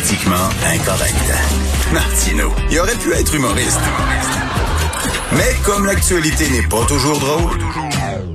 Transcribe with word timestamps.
Politiquement 0.00 0.48
incorrect. 0.64 1.92
Martino, 1.92 2.50
il 2.70 2.78
aurait 2.78 2.96
pu 2.96 3.12
être 3.12 3.34
humoriste. 3.34 3.82
Mais 5.32 5.54
comme 5.62 5.84
l'actualité 5.84 6.48
n'est 6.48 6.66
pas 6.66 6.86
toujours 6.86 7.20
drôle, 7.20 7.58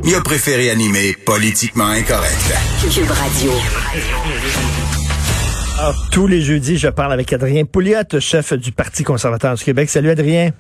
il 0.03 0.13
a 0.13 0.21
préféré 0.21 0.69
animer 0.69 1.15
Politiquement 1.25 1.87
incorrect. 1.87 2.53
Cube 2.93 3.09
Radio. 3.09 3.51
Tous 6.11 6.27
les 6.27 6.41
jeudis, 6.41 6.77
je 6.77 6.89
parle 6.89 7.13
avec 7.13 7.33
Adrien 7.33 7.65
Pouliot, 7.65 8.19
chef 8.19 8.53
du 8.53 8.71
Parti 8.71 9.03
conservateur 9.03 9.55
du 9.55 9.63
Québec. 9.63 9.89
Salut 9.89 10.11
Adrien. 10.11 10.51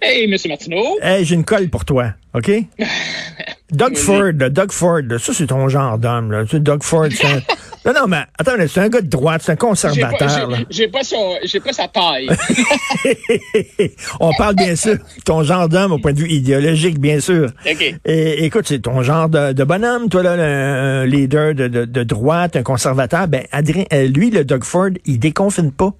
Hey, 0.00 0.32
M. 0.32 0.36
Martineau. 0.48 0.98
Hey, 1.02 1.24
j'ai 1.24 1.34
une 1.34 1.44
colle 1.44 1.68
pour 1.68 1.84
toi, 1.84 2.12
OK? 2.34 2.48
Doug 3.72 3.96
Ford, 3.96 4.32
Doug 4.34 4.70
Ford, 4.70 5.00
ça 5.18 5.34
c'est 5.34 5.48
ton 5.48 5.68
genre 5.68 5.98
d'homme. 5.98 6.30
Là. 6.30 6.44
Tu 6.44 6.50
sais, 6.50 6.60
Doug 6.60 6.84
Ford, 6.84 7.08
c'est 7.10 7.26
un... 7.26 7.40
Non, 7.88 7.94
non, 8.02 8.06
mais 8.06 8.22
attends, 8.38 8.52
c'est 8.68 8.80
un 8.80 8.88
gars 8.90 9.00
de 9.00 9.08
droite, 9.08 9.40
c'est 9.42 9.52
un 9.52 9.56
conservateur. 9.56 10.28
j'ai- 10.70 10.88
pas, 10.88 11.00
j'ai 11.44 11.58
pas 11.60 11.72
sa 11.72 11.88
taille. 11.88 12.28
On 14.20 14.32
parle 14.36 14.54
bien 14.56 14.76
sûr 14.76 14.92
de 14.94 15.00
ton 15.24 15.42
genre 15.42 15.68
d'homme 15.68 15.92
au 15.92 15.98
point 15.98 16.12
de 16.12 16.18
vue 16.20 16.28
idéologique, 16.30 16.98
bien 17.00 17.18
sûr. 17.20 17.50
OK. 17.66 17.94
Et, 18.04 18.44
écoute, 18.44 18.66
c'est 18.68 18.80
ton 18.80 19.02
genre 19.02 19.28
de, 19.28 19.52
de 19.52 19.64
bonhomme, 19.64 20.08
toi, 20.08 20.22
là, 20.22 20.32
un 20.34 21.06
leader 21.06 21.54
de, 21.54 21.68
de- 21.68 21.84
de 21.86 22.02
droite, 22.02 22.56
un 22.56 22.62
conservateur. 22.62 23.26
Ben, 23.26 23.44
Adrien, 23.52 23.84
euh, 23.92 24.06
lui, 24.06 24.30
le 24.30 24.44
Doug 24.44 24.64
Ford, 24.64 24.90
il 25.06 25.18
déconfine 25.18 25.72
pas. 25.72 25.92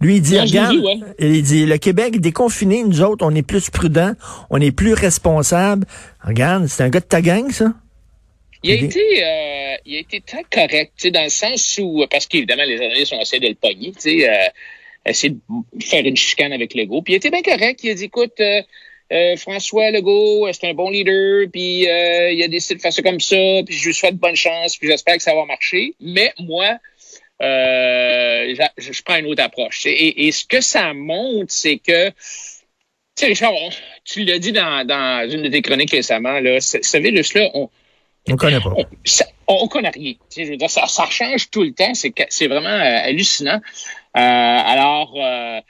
Lui, 0.00 0.16
il 0.16 0.22
dit, 0.22 0.38
regarde, 0.38 0.76
ouais. 0.76 1.00
il 1.18 1.42
dit, 1.42 1.66
le 1.66 1.76
Québec 1.76 2.20
déconfiné, 2.20 2.84
nous 2.84 3.02
autres, 3.02 3.26
on 3.26 3.34
est 3.34 3.42
plus 3.42 3.68
prudents, 3.70 4.12
on 4.48 4.60
est 4.60 4.70
plus 4.70 4.92
responsables. 4.94 5.84
Regarde, 6.24 6.66
c'est 6.68 6.84
un 6.84 6.88
gars 6.88 7.00
de 7.00 7.04
ta 7.04 7.20
gang, 7.20 7.50
ça? 7.50 7.72
Il 8.62 8.70
a 8.72 8.74
été, 8.74 9.24
euh, 9.24 9.76
il 9.86 9.96
a 9.96 9.98
été 10.00 10.20
très 10.20 10.44
correct, 10.50 10.92
tu 10.96 11.02
sais, 11.02 11.10
dans 11.10 11.22
le 11.22 11.28
sens 11.28 11.78
où, 11.80 12.04
parce 12.10 12.26
qu'évidemment, 12.26 12.64
les 12.64 12.76
journalistes 12.76 13.12
ont 13.12 13.20
essayé 13.20 13.40
de 13.40 13.48
le 13.48 13.54
pogner, 13.54 13.92
tu 13.92 14.00
sais, 14.00 14.28
euh, 14.28 14.48
essayer 15.06 15.34
de 15.34 15.84
faire 15.84 16.04
une 16.04 16.16
chicane 16.16 16.52
avec 16.52 16.74
Legault. 16.74 17.02
Puis 17.02 17.14
il 17.14 17.16
était 17.16 17.30
bien 17.30 17.42
correct. 17.42 17.80
Il 17.84 17.90
a 17.90 17.94
dit, 17.94 18.04
écoute, 18.04 18.40
euh, 18.40 18.62
euh, 19.12 19.36
François 19.36 19.90
Legault, 19.90 20.46
euh, 20.46 20.52
c'est 20.52 20.68
un 20.68 20.74
bon 20.74 20.90
leader, 20.90 21.46
puis 21.52 21.88
euh, 21.88 22.32
il 22.32 22.42
a 22.42 22.48
décidé 22.48 22.74
de 22.74 22.80
faire 22.80 22.92
ça 22.92 23.02
comme 23.02 23.20
ça, 23.20 23.36
puis 23.64 23.76
je 23.76 23.86
lui 23.86 23.94
souhaite 23.94 24.16
bonne 24.16 24.36
chance, 24.36 24.76
puis 24.76 24.88
j'espère 24.88 25.16
que 25.16 25.22
ça 25.22 25.34
va 25.34 25.44
marcher. 25.44 25.94
Mais 26.00 26.32
moi, 26.40 26.78
euh, 27.40 28.54
je, 28.76 28.92
je 28.92 29.02
prends 29.02 29.16
une 29.16 29.26
autre 29.26 29.42
approche. 29.42 29.86
Et, 29.86 30.26
et 30.26 30.32
ce 30.32 30.44
que 30.44 30.60
ça 30.60 30.92
montre, 30.94 31.52
c'est 31.52 31.78
que, 31.78 32.08
tu 32.10 32.14
sais, 33.14 33.26
Richard, 33.26 33.54
on- 33.54 33.70
tu 34.04 34.24
l'as 34.24 34.38
dit 34.38 34.52
dans, 34.52 34.86
dans 34.86 35.30
une 35.30 35.42
de 35.42 35.48
tes 35.48 35.62
chroniques 35.62 35.92
récemment, 35.92 36.40
là, 36.40 36.60
ce, 36.60 36.78
ce 36.82 36.98
virus-là, 36.98 37.50
on, 37.54 37.70
On 38.30 38.36
connaît 38.36 38.60
pas. 38.60 38.72
on, 38.76 38.84
ça- 39.04 39.26
on 39.46 39.68
connaît 39.68 39.90
rien. 39.90 40.14
Je 40.36 40.42
veux 40.42 40.56
dire, 40.56 40.70
ça, 40.70 40.86
ça 40.86 41.06
change 41.10 41.50
tout 41.50 41.62
le 41.62 41.72
temps. 41.72 41.92
C'est 41.94 42.46
vraiment 42.46 42.68
euh, 42.68 43.00
hallucinant. 43.04 43.60
Euh, 44.16 44.20
alors, 44.20 45.14
euh, 45.16 45.60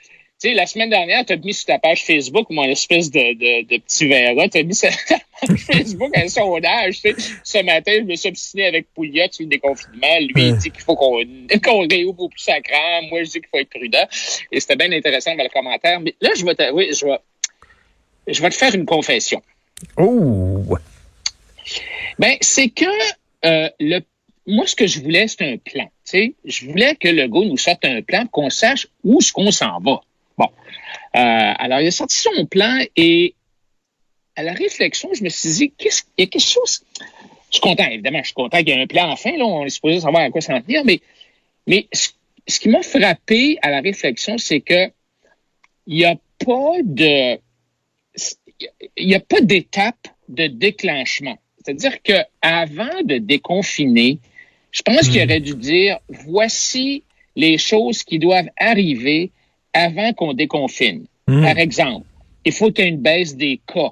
tu 0.41 0.47
sais, 0.49 0.53
la 0.53 0.65
semaine 0.65 0.89
dernière, 0.89 1.25
tu 1.25 1.33
as 1.33 1.37
mis 1.37 1.53
sur 1.53 1.65
ta 1.65 1.79
page 1.79 2.03
Facebook, 2.05 2.47
mon 2.49 2.63
espèce 2.63 3.11
de, 3.11 3.19
de, 3.19 3.67
de 3.67 3.77
petit 3.81 4.07
verre, 4.07 4.35
tu 4.51 4.57
as 4.57 4.63
mis 4.63 4.73
sur 4.75 4.89
ta 5.07 5.17
page 5.41 5.59
Facebook 5.59 6.11
un 6.17 6.27
sondage. 6.29 7.01
Ce 7.43 7.63
matin, 7.63 7.93
je 7.97 8.03
me 8.03 8.15
suis 8.15 8.29
obstiné 8.29 8.65
avec 8.67 8.87
Pouliot 8.93 9.27
sur 9.31 9.43
le 9.43 9.49
déconfinement. 9.49 10.19
Lui, 10.19 10.47
il 10.49 10.57
dit 10.57 10.71
qu'il 10.71 10.81
faut 10.81 10.95
qu'on 10.95 11.21
qu'on 11.63 11.87
réouvre 11.87 12.21
au 12.23 12.29
plus 12.29 12.39
sacrant. 12.39 13.01
Moi, 13.09 13.23
je 13.23 13.31
dis 13.31 13.39
qu'il 13.41 13.49
faut 13.51 13.59
être 13.59 13.69
prudent. 13.69 14.05
Et 14.51 14.59
c'était 14.59 14.75
bien 14.75 14.91
intéressant 14.91 15.35
dans 15.35 15.43
le 15.43 15.49
commentaire. 15.49 15.99
Mais 15.99 16.15
là, 16.21 16.29
je 16.37 16.45
vais 16.45 16.71
oui, 16.71 16.89
je 16.93 17.05
vais, 17.05 17.17
je 18.27 18.41
vais 18.41 18.49
te 18.49 18.55
faire 18.55 18.73
une 18.75 18.85
confession. 18.85 19.41
Oh! 19.97 20.63
Ben, 22.19 22.37
c'est 22.41 22.69
que 22.69 22.85
euh, 23.45 23.69
le 23.79 24.01
moi, 24.49 24.65
ce 24.65 24.75
que 24.75 24.87
je 24.87 24.99
voulais, 25.01 25.27
c'est 25.27 25.41
un 25.43 25.57
plan. 25.57 25.85
Tu 25.85 25.91
sais, 26.03 26.33
je 26.43 26.65
voulais 26.65 26.95
que 26.95 27.07
le 27.07 27.27
gars 27.27 27.45
nous 27.47 27.57
sorte 27.57 27.85
un 27.85 28.01
plan, 28.01 28.25
qu'on 28.25 28.49
sache 28.49 28.87
où 29.03 29.19
est-ce 29.19 29.31
qu'on 29.31 29.51
s'en 29.51 29.79
va. 29.79 30.01
Bon. 30.37 30.49
Euh, 31.15 31.53
alors, 31.59 31.81
il 31.81 31.87
a 31.87 31.91
sorti 31.91 32.15
son 32.15 32.45
plan 32.45 32.79
et 32.95 33.35
à 34.35 34.43
la 34.43 34.53
réflexion, 34.53 35.09
je 35.13 35.23
me 35.23 35.29
suis 35.29 35.49
dit, 35.49 35.73
qu'est-ce 35.77 36.03
il 36.17 36.21
y 36.21 36.27
a 36.27 36.27
quelque 36.27 36.41
chose. 36.41 36.83
Je 37.51 37.57
suis 37.57 37.61
content, 37.61 37.85
évidemment, 37.85 38.19
je 38.19 38.27
suis 38.27 38.33
content 38.33 38.57
qu'il 38.59 38.69
y 38.69 38.71
ait 38.71 38.81
un 38.81 38.87
plan 38.87 39.11
enfin, 39.11 39.31
là, 39.37 39.45
on 39.45 39.65
est 39.65 39.69
supposé 39.69 39.99
savoir 39.99 40.23
à 40.23 40.29
quoi 40.29 40.41
s'en 40.41 40.61
tenir, 40.61 40.83
mais, 40.85 41.01
mais 41.67 41.87
ce, 41.91 42.09
ce 42.47 42.59
qui 42.59 42.69
m'a 42.69 42.81
frappé 42.81 43.57
à 43.61 43.69
la 43.69 43.81
réflexion, 43.81 44.37
c'est 44.37 44.61
que 44.61 44.91
il 45.87 45.97
n'y 45.97 46.05
a 46.05 46.15
pas 46.45 46.77
de 46.83 47.39
il 48.97 49.07
n'y 49.07 49.15
a 49.15 49.19
pas 49.19 49.41
d'étape 49.41 50.07
de 50.27 50.47
déclenchement. 50.47 51.37
C'est-à-dire 51.63 52.01
que 52.01 52.13
avant 52.41 53.01
de 53.03 53.17
déconfiner, 53.17 54.19
je 54.71 54.81
pense 54.81 55.09
qu'il 55.09 55.21
aurait 55.23 55.39
dû 55.39 55.55
dire 55.55 55.99
voici 56.07 57.03
les 57.35 57.57
choses 57.57 58.03
qui 58.03 58.19
doivent 58.19 58.49
arriver 58.57 59.31
avant 59.73 60.13
qu'on 60.13 60.33
déconfine. 60.33 61.05
Hmm. 61.27 61.41
Par 61.43 61.57
exemple, 61.57 62.05
il 62.45 62.51
faut 62.53 62.71
qu'il 62.71 62.85
y 62.85 62.87
ait 62.87 62.91
une 62.91 62.97
baisse 63.01 63.35
des 63.35 63.59
cas. 63.71 63.91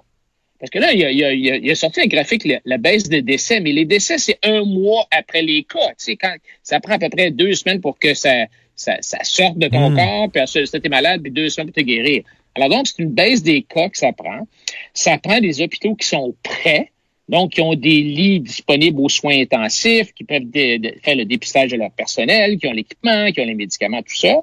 Parce 0.59 0.71
que 0.71 0.79
là, 0.79 0.91
il 0.93 1.03
a, 1.05 1.11
il 1.11 1.23
a- 1.23 1.33
il 1.33 1.51
a- 1.51 1.55
il 1.57 1.69
a 1.71 1.75
sorti 1.75 2.01
un 2.01 2.07
graphique, 2.07 2.43
la, 2.45 2.59
la 2.65 2.77
baisse 2.77 3.03
des 3.03 3.21
décès, 3.21 3.59
mais 3.59 3.71
les 3.71 3.85
décès, 3.85 4.17
c'est 4.17 4.39
un 4.43 4.63
mois 4.65 5.05
après 5.11 5.43
les 5.43 5.63
cas. 5.63 5.89
Tu 5.89 5.93
sais, 5.97 6.15
quand 6.15 6.33
ça 6.63 6.79
prend 6.79 6.93
à 6.93 6.99
peu 6.99 7.09
près 7.09 7.29
deux 7.29 7.53
semaines 7.53 7.79
pour 7.79 7.99
que 7.99 8.13
ça, 8.15 8.45
ça, 8.75 8.97
ça 9.01 9.19
sorte 9.23 9.57
de 9.59 9.67
ton 9.67 9.91
Mm. 9.91 9.95
corps, 9.95 10.31
puis 10.31 10.41
ensuite, 10.41 10.65
si 10.67 10.79
t'es 10.81 10.89
malade, 10.89 11.21
puis 11.21 11.31
deux 11.31 11.49
semaines 11.49 11.67
pour 11.67 11.75
te 11.75 11.81
guérir. 11.87 12.23
Alors 12.55 12.69
donc, 12.69 12.87
c'est 12.87 13.03
une 13.03 13.11
baisse 13.11 13.43
des 13.43 13.61
cas 13.61 13.89
que 13.89 13.97
ça 13.97 14.11
prend. 14.13 14.47
Ça 14.95 15.19
prend 15.19 15.39
des 15.39 15.61
hôpitaux 15.61 15.93
qui 15.93 16.07
sont 16.07 16.33
prêts, 16.41 16.91
donc 17.29 17.51
qui 17.53 17.61
ont 17.61 17.73
des 17.75 18.01
lits 18.01 18.39
disponibles 18.39 18.99
aux 19.01 19.09
soins 19.09 19.37
intensifs, 19.41 20.13
qui 20.13 20.23
peuvent 20.23 20.43
faire 20.53 21.15
le 21.15 21.25
dépistage 21.25 21.71
de 21.71 21.77
leur 21.77 21.91
personnel, 21.91 22.57
qui 22.57 22.67
ont 22.67 22.71
l'équipement, 22.73 23.31
qui 23.31 23.41
ont 23.41 23.45
les 23.45 23.53
médicaments, 23.55 24.01
tout 24.01 24.15
ça. 24.15 24.35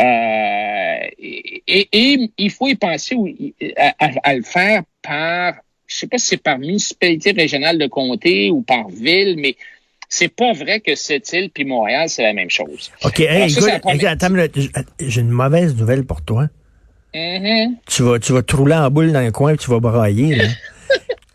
Euh, 0.00 0.96
et, 1.18 1.62
et- 1.66 1.88
et 1.92 2.30
il 2.38 2.50
faut 2.50 2.68
y 2.68 2.74
penser 2.74 3.16
à, 3.76 3.94
à- 3.98 4.10
à 4.30 4.34
le 4.34 4.42
faire 4.42 4.82
par, 5.02 5.54
je 5.86 5.96
sais 5.96 6.06
pas 6.06 6.18
si 6.18 6.26
c'est 6.28 6.42
par 6.42 6.58
municipalité 6.58 7.32
régionale 7.32 7.78
de 7.78 7.86
comté 7.86 8.50
ou 8.50 8.62
par 8.62 8.88
ville, 8.88 9.36
mais 9.38 9.56
c'est 10.08 10.28
pas 10.28 10.52
vrai 10.52 10.80
que 10.80 10.94
cette 10.94 11.32
île 11.32 11.50
puis 11.52 11.64
Montréal, 11.64 12.08
c'est 12.08 12.22
la 12.22 12.32
même 12.32 12.50
chose. 12.50 12.90
OK, 13.04 13.20
hey, 13.20 13.50
ça, 13.50 13.60
écoute, 13.76 14.04
attends. 14.04 14.28
J- 14.54 14.70
j'ai 15.00 15.20
une 15.20 15.30
mauvaise 15.30 15.74
nouvelle 15.76 16.04
pour 16.04 16.22
toi. 16.22 16.48
Mhm. 17.14 17.76
Tu 17.88 18.02
vas, 18.02 18.18
tu 18.18 18.32
vas 18.32 18.42
te 18.42 18.54
rouler 18.54 18.74
en 18.74 18.90
boule 18.90 19.12
dans 19.12 19.20
le 19.22 19.32
coin 19.32 19.54
et 19.54 19.56
tu 19.56 19.70
vas 19.70 19.80
brailler. 19.80 20.34
là. 20.36 20.44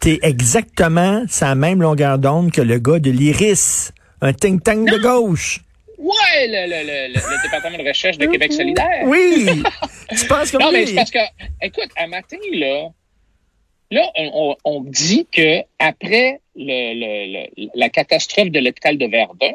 T'es 0.01 0.19
exactement 0.23 1.23
la 1.41 1.55
même 1.55 1.81
longueur 1.81 2.17
d'onde 2.17 2.51
que 2.51 2.61
le 2.61 2.79
gars 2.79 2.99
de 2.99 3.11
l'Iris, 3.11 3.91
un 4.21 4.33
think 4.33 4.63
tank 4.63 4.89
de 4.89 4.97
gauche. 4.97 5.59
Ouais, 5.99 6.47
le, 6.47 6.67
le, 6.67 6.87
le, 6.87 7.13
le- 7.13 7.43
département 7.43 7.77
de 7.77 7.87
recherche 7.87 8.17
de 8.17 8.25
Québec 8.25 8.51
solidaire. 8.51 9.03
Oui! 9.05 9.45
tu 10.09 10.25
penses 10.25 10.49
comme 10.51 10.61
Non, 10.61 10.71
mais 10.71 10.87
c'est 10.87 10.95
parce 10.95 11.11
que, 11.11 11.19
écoute, 11.61 11.89
un 11.99 12.07
matin, 12.07 12.37
là, 12.53 12.89
là, 13.91 14.01
on, 14.17 14.55
on- 14.65 14.77
on 14.77 14.81
dit 14.81 15.27
que 15.31 15.59
après 15.77 16.39
le, 16.55 16.63
le- 16.65 17.45
le- 17.57 17.69
la 17.75 17.89
catastrophe 17.89 18.49
de 18.49 18.59
l'hôpital 18.59 18.97
de 18.97 19.05
Verdun, 19.05 19.51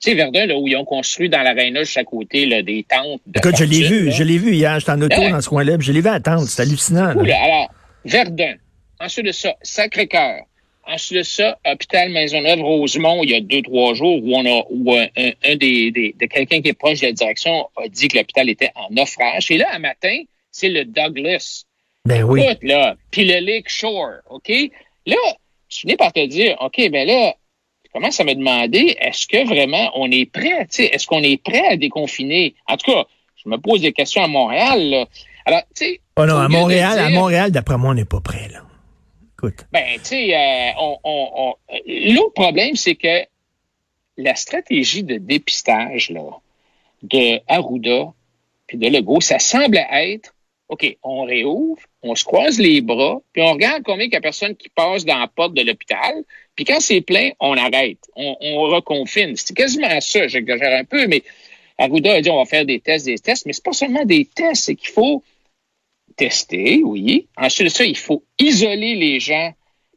tu 0.00 0.10
sais, 0.10 0.14
Verdun, 0.14 0.46
là, 0.46 0.56
où 0.56 0.66
ils 0.66 0.76
ont 0.76 0.86
construit 0.86 1.28
dans 1.28 1.42
l'aréna 1.42 1.80
juste 1.84 1.98
à 1.98 2.04
côté, 2.04 2.46
là, 2.46 2.62
des 2.62 2.84
tentes. 2.88 3.20
de 3.26 3.38
Écoute, 3.38 3.56
je 3.58 3.64
l'ai 3.64 3.86
vu, 3.86 4.06
là. 4.06 4.10
je 4.10 4.24
l'ai 4.24 4.38
vu 4.38 4.54
hier, 4.54 4.80
j'étais 4.80 4.92
en 4.92 5.02
auto 5.02 5.20
Ouais. 5.20 5.30
dans 5.30 5.40
ce 5.42 5.48
coin-là, 5.50 5.76
je 5.78 5.92
l'ai 5.92 6.00
vu 6.00 6.08
attendre, 6.08 6.48
c'est 6.48 6.62
hallucinant. 6.62 7.12
Cool, 7.12 7.26
là. 7.26 7.34
là. 7.38 7.44
Alors, 7.44 7.70
Verdun. 8.06 8.54
Ensuite 9.02 9.26
de 9.26 9.32
ça, 9.32 9.54
Sacré-Cœur. 9.62 10.42
Ensuite 10.86 11.18
de 11.18 11.22
ça, 11.22 11.58
hôpital 11.66 12.10
Maisonneuve-Rosemont, 12.10 13.22
il 13.22 13.30
y 13.30 13.34
a 13.34 13.40
deux, 13.40 13.62
trois 13.62 13.94
jours, 13.94 14.20
où 14.22 14.34
on 14.36 14.44
a, 14.46 14.64
où 14.70 14.92
un, 14.94 15.56
des, 15.56 15.90
des- 15.90 16.14
de 16.18 16.26
quelqu'un 16.26 16.60
qui 16.60 16.68
est 16.68 16.72
proche 16.72 17.00
de 17.00 17.06
la 17.06 17.12
direction 17.12 17.68
a 17.76 17.88
dit 17.88 18.08
que 18.08 18.18
l'hôpital 18.18 18.48
était 18.48 18.70
en 18.74 18.88
naufrage. 18.92 19.50
Et 19.50 19.58
là, 19.58 19.66
un 19.72 19.78
matin, 19.78 20.22
c'est 20.50 20.68
le 20.68 20.84
Douglas. 20.84 21.64
Ben 22.04 22.24
oui. 22.24 22.42
Écoute, 22.42 22.58
là, 22.62 22.96
puis 23.12 23.24
le 23.24 23.38
Lake 23.38 23.68
Shore, 23.68 24.14
OK? 24.28 24.50
Là, 25.06 25.16
je 25.68 25.78
finis 25.78 25.96
par 25.96 26.12
te 26.12 26.24
dire, 26.26 26.56
OK, 26.60 26.76
ben 26.90 27.06
là, 27.06 27.34
je 27.84 27.90
commence 27.92 28.18
à 28.18 28.24
me 28.24 28.34
demander, 28.34 28.96
est-ce 29.00 29.26
que 29.28 29.46
vraiment 29.46 29.90
on 29.94 30.10
est 30.10 30.26
prêt? 30.30 30.66
Est-ce 30.78 31.06
qu'on 31.06 31.22
est 31.22 31.40
prêt 31.42 31.64
à 31.68 31.76
déconfiner? 31.76 32.54
En 32.66 32.76
tout 32.76 32.90
cas, 32.90 33.04
je 33.36 33.48
me 33.48 33.56
pose 33.56 33.82
des 33.82 33.92
questions 33.92 34.22
à 34.24 34.28
Montréal. 34.28 34.82
Là. 34.90 35.06
Alors, 35.46 35.62
tu 35.76 35.84
sais. 35.86 36.00
Oh 36.16 36.26
non, 36.26 36.38
à 36.38 36.48
Montréal, 36.48 36.98
à 36.98 37.08
Montréal, 37.10 37.52
d'après 37.52 37.78
moi, 37.78 37.90
on 37.90 37.94
n'est 37.94 38.04
pas 38.04 38.20
prêt, 38.20 38.48
là. 38.52 38.61
Écoute. 39.42 39.66
Ben, 39.72 39.98
tu 39.98 40.04
sais, 40.04 40.36
euh, 40.36 42.12
l'autre 42.12 42.34
problème, 42.34 42.76
c'est 42.76 42.94
que 42.94 43.26
la 44.16 44.36
stratégie 44.36 45.02
de 45.02 45.16
dépistage 45.16 46.10
là, 46.10 46.38
de 47.02 47.40
puis 48.66 48.78
de 48.78 48.88
Legault, 48.88 49.20
ça 49.20 49.40
semble 49.40 49.78
être 49.90 50.32
OK, 50.68 50.96
on 51.02 51.24
réouvre, 51.24 51.82
on 52.02 52.14
se 52.14 52.24
croise 52.24 52.58
les 52.58 52.80
bras, 52.80 53.20
puis 53.32 53.42
on 53.42 53.52
regarde 53.52 53.82
combien 53.82 54.06
il 54.06 54.12
y 54.12 54.16
a 54.16 54.20
personnes 54.20 54.56
qui 54.56 54.70
passent 54.70 55.04
dans 55.04 55.18
la 55.18 55.26
porte 55.26 55.54
de 55.54 55.62
l'hôpital, 55.62 56.24
puis 56.54 56.64
quand 56.64 56.80
c'est 56.80 57.02
plein, 57.02 57.30
on 57.40 57.56
arrête, 57.58 57.98
on, 58.16 58.36
on 58.40 58.62
reconfine. 58.62 59.36
C'est 59.36 59.54
quasiment 59.54 60.00
ça, 60.00 60.28
j'exagère 60.28 60.78
un 60.78 60.84
peu, 60.84 61.06
mais 61.08 61.24
Arruda 61.76 62.14
a 62.14 62.20
dit 62.20 62.30
on 62.30 62.38
va 62.38 62.46
faire 62.46 62.64
des 62.64 62.80
tests, 62.80 63.04
des 63.04 63.18
tests, 63.18 63.44
mais 63.44 63.52
c'est 63.52 63.64
pas 63.64 63.72
seulement 63.72 64.04
des 64.04 64.24
tests, 64.24 64.64
c'est 64.64 64.74
qu'il 64.74 64.90
faut 64.90 65.22
tester, 66.16 66.82
oui. 66.84 67.26
Ensuite 67.36 67.66
de 67.66 67.72
ça, 67.72 67.84
il 67.84 67.96
faut 67.96 68.24
isoler 68.38 68.94
les 68.94 69.20
gens 69.20 69.52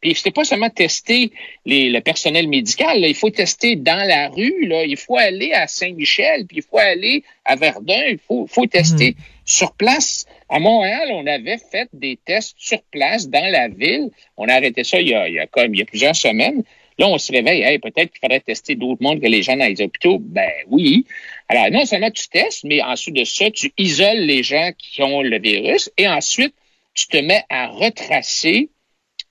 puis 0.06 0.13
c'était 0.13 0.29
pas 0.29 0.44
seulement 0.44 0.69
tester 0.69 1.31
les, 1.65 1.89
le 1.89 2.00
personnel 2.00 2.47
médical, 2.47 3.01
là, 3.01 3.07
il 3.07 3.15
faut 3.15 3.31
tester 3.31 3.75
dans 3.75 4.07
la 4.07 4.29
rue, 4.29 4.67
là, 4.67 4.83
il 4.83 4.97
faut 4.97 5.17
aller 5.17 5.51
à 5.51 5.65
Saint-Michel, 5.65 6.45
puis 6.45 6.57
il 6.57 6.63
faut 6.63 6.77
aller 6.77 7.23
à 7.44 7.56
Verdun, 7.56 8.03
il 8.09 8.19
faut, 8.19 8.45
faut 8.45 8.67
tester 8.67 9.12
Hmm. 9.12 9.21
sur 9.45 9.73
place. 9.73 10.27
À 10.47 10.59
Montréal, 10.59 11.09
on 11.12 11.25
avait 11.25 11.57
fait 11.57 11.89
des 11.91 12.19
tests 12.23 12.53
sur 12.57 12.83
place 12.83 13.29
dans 13.29 13.51
la 13.51 13.68
ville. 13.68 14.11
On 14.38 14.47
a 14.47 14.53
arrêté 14.53 14.83
ça 14.83 15.01
il 15.01 15.09
y 15.09 15.15
a, 15.15 15.27
il 15.27 15.33
y 15.33 15.39
a 15.39 15.47
comme 15.47 15.73
il 15.73 15.79
y 15.79 15.81
a 15.81 15.85
plusieurs 15.85 16.15
semaines. 16.15 16.63
Là, 16.97 17.07
on 17.07 17.18
se 17.18 17.31
réveille, 17.31 17.62
hey, 17.62 17.80
peut-être 17.80 18.12
qu'il 18.12 18.19
faudrait 18.21 18.39
tester 18.39 18.75
d'autres 18.75 19.03
mondes 19.03 19.19
que 19.19 19.27
les 19.27 19.44
gens 19.44 19.57
dans 19.57 19.65
les 19.65 19.81
hôpitaux. 19.81 20.19
Ben 20.19 20.50
oui. 20.69 21.06
Alors, 21.50 21.69
non 21.71 21.86
seulement 21.86 22.12
tu 22.12 22.27
testes, 22.30 22.63
mais 22.63 22.81
ensuite 22.81 23.15
de 23.15 23.24
ça, 23.25 23.51
tu 23.51 23.74
isoles 23.77 24.19
les 24.19 24.44
gens 24.44 24.71
qui 24.77 25.03
ont 25.03 25.21
le 25.21 25.39
virus 25.39 25.92
et 25.97 26.07
ensuite, 26.07 26.53
tu 26.94 27.07
te 27.07 27.18
mets 27.18 27.44
à 27.50 27.68
retracer 27.68 28.69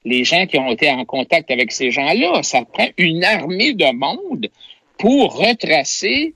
les 0.05 0.25
gens 0.25 0.47
qui 0.47 0.59
ont 0.59 0.71
été 0.71 0.91
en 0.91 1.05
contact 1.07 1.51
avec 1.51 1.73
ces 1.73 1.91
gens-là. 1.91 2.43
Ça 2.43 2.63
prend 2.71 2.89
une 2.99 3.25
armée 3.25 3.73
de 3.73 3.91
monde 3.93 4.49
pour 4.99 5.37
retracer 5.37 6.35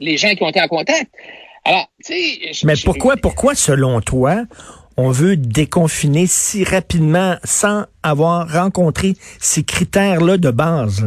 les 0.00 0.16
gens 0.16 0.34
qui 0.34 0.42
ont 0.42 0.48
été 0.48 0.60
en 0.60 0.68
contact. 0.68 1.10
Alors, 1.64 1.88
tu 2.04 2.12
sais... 2.14 2.66
Mais 2.66 2.74
pourquoi, 2.84 3.16
pourquoi, 3.16 3.54
selon 3.54 4.00
toi, 4.00 4.44
on 5.02 5.10
veut 5.10 5.36
déconfiner 5.36 6.26
si 6.26 6.64
rapidement 6.64 7.36
sans 7.44 7.84
avoir 8.02 8.50
rencontré 8.52 9.14
ces 9.40 9.62
critères-là 9.64 10.36
de 10.38 10.50
base? 10.50 11.04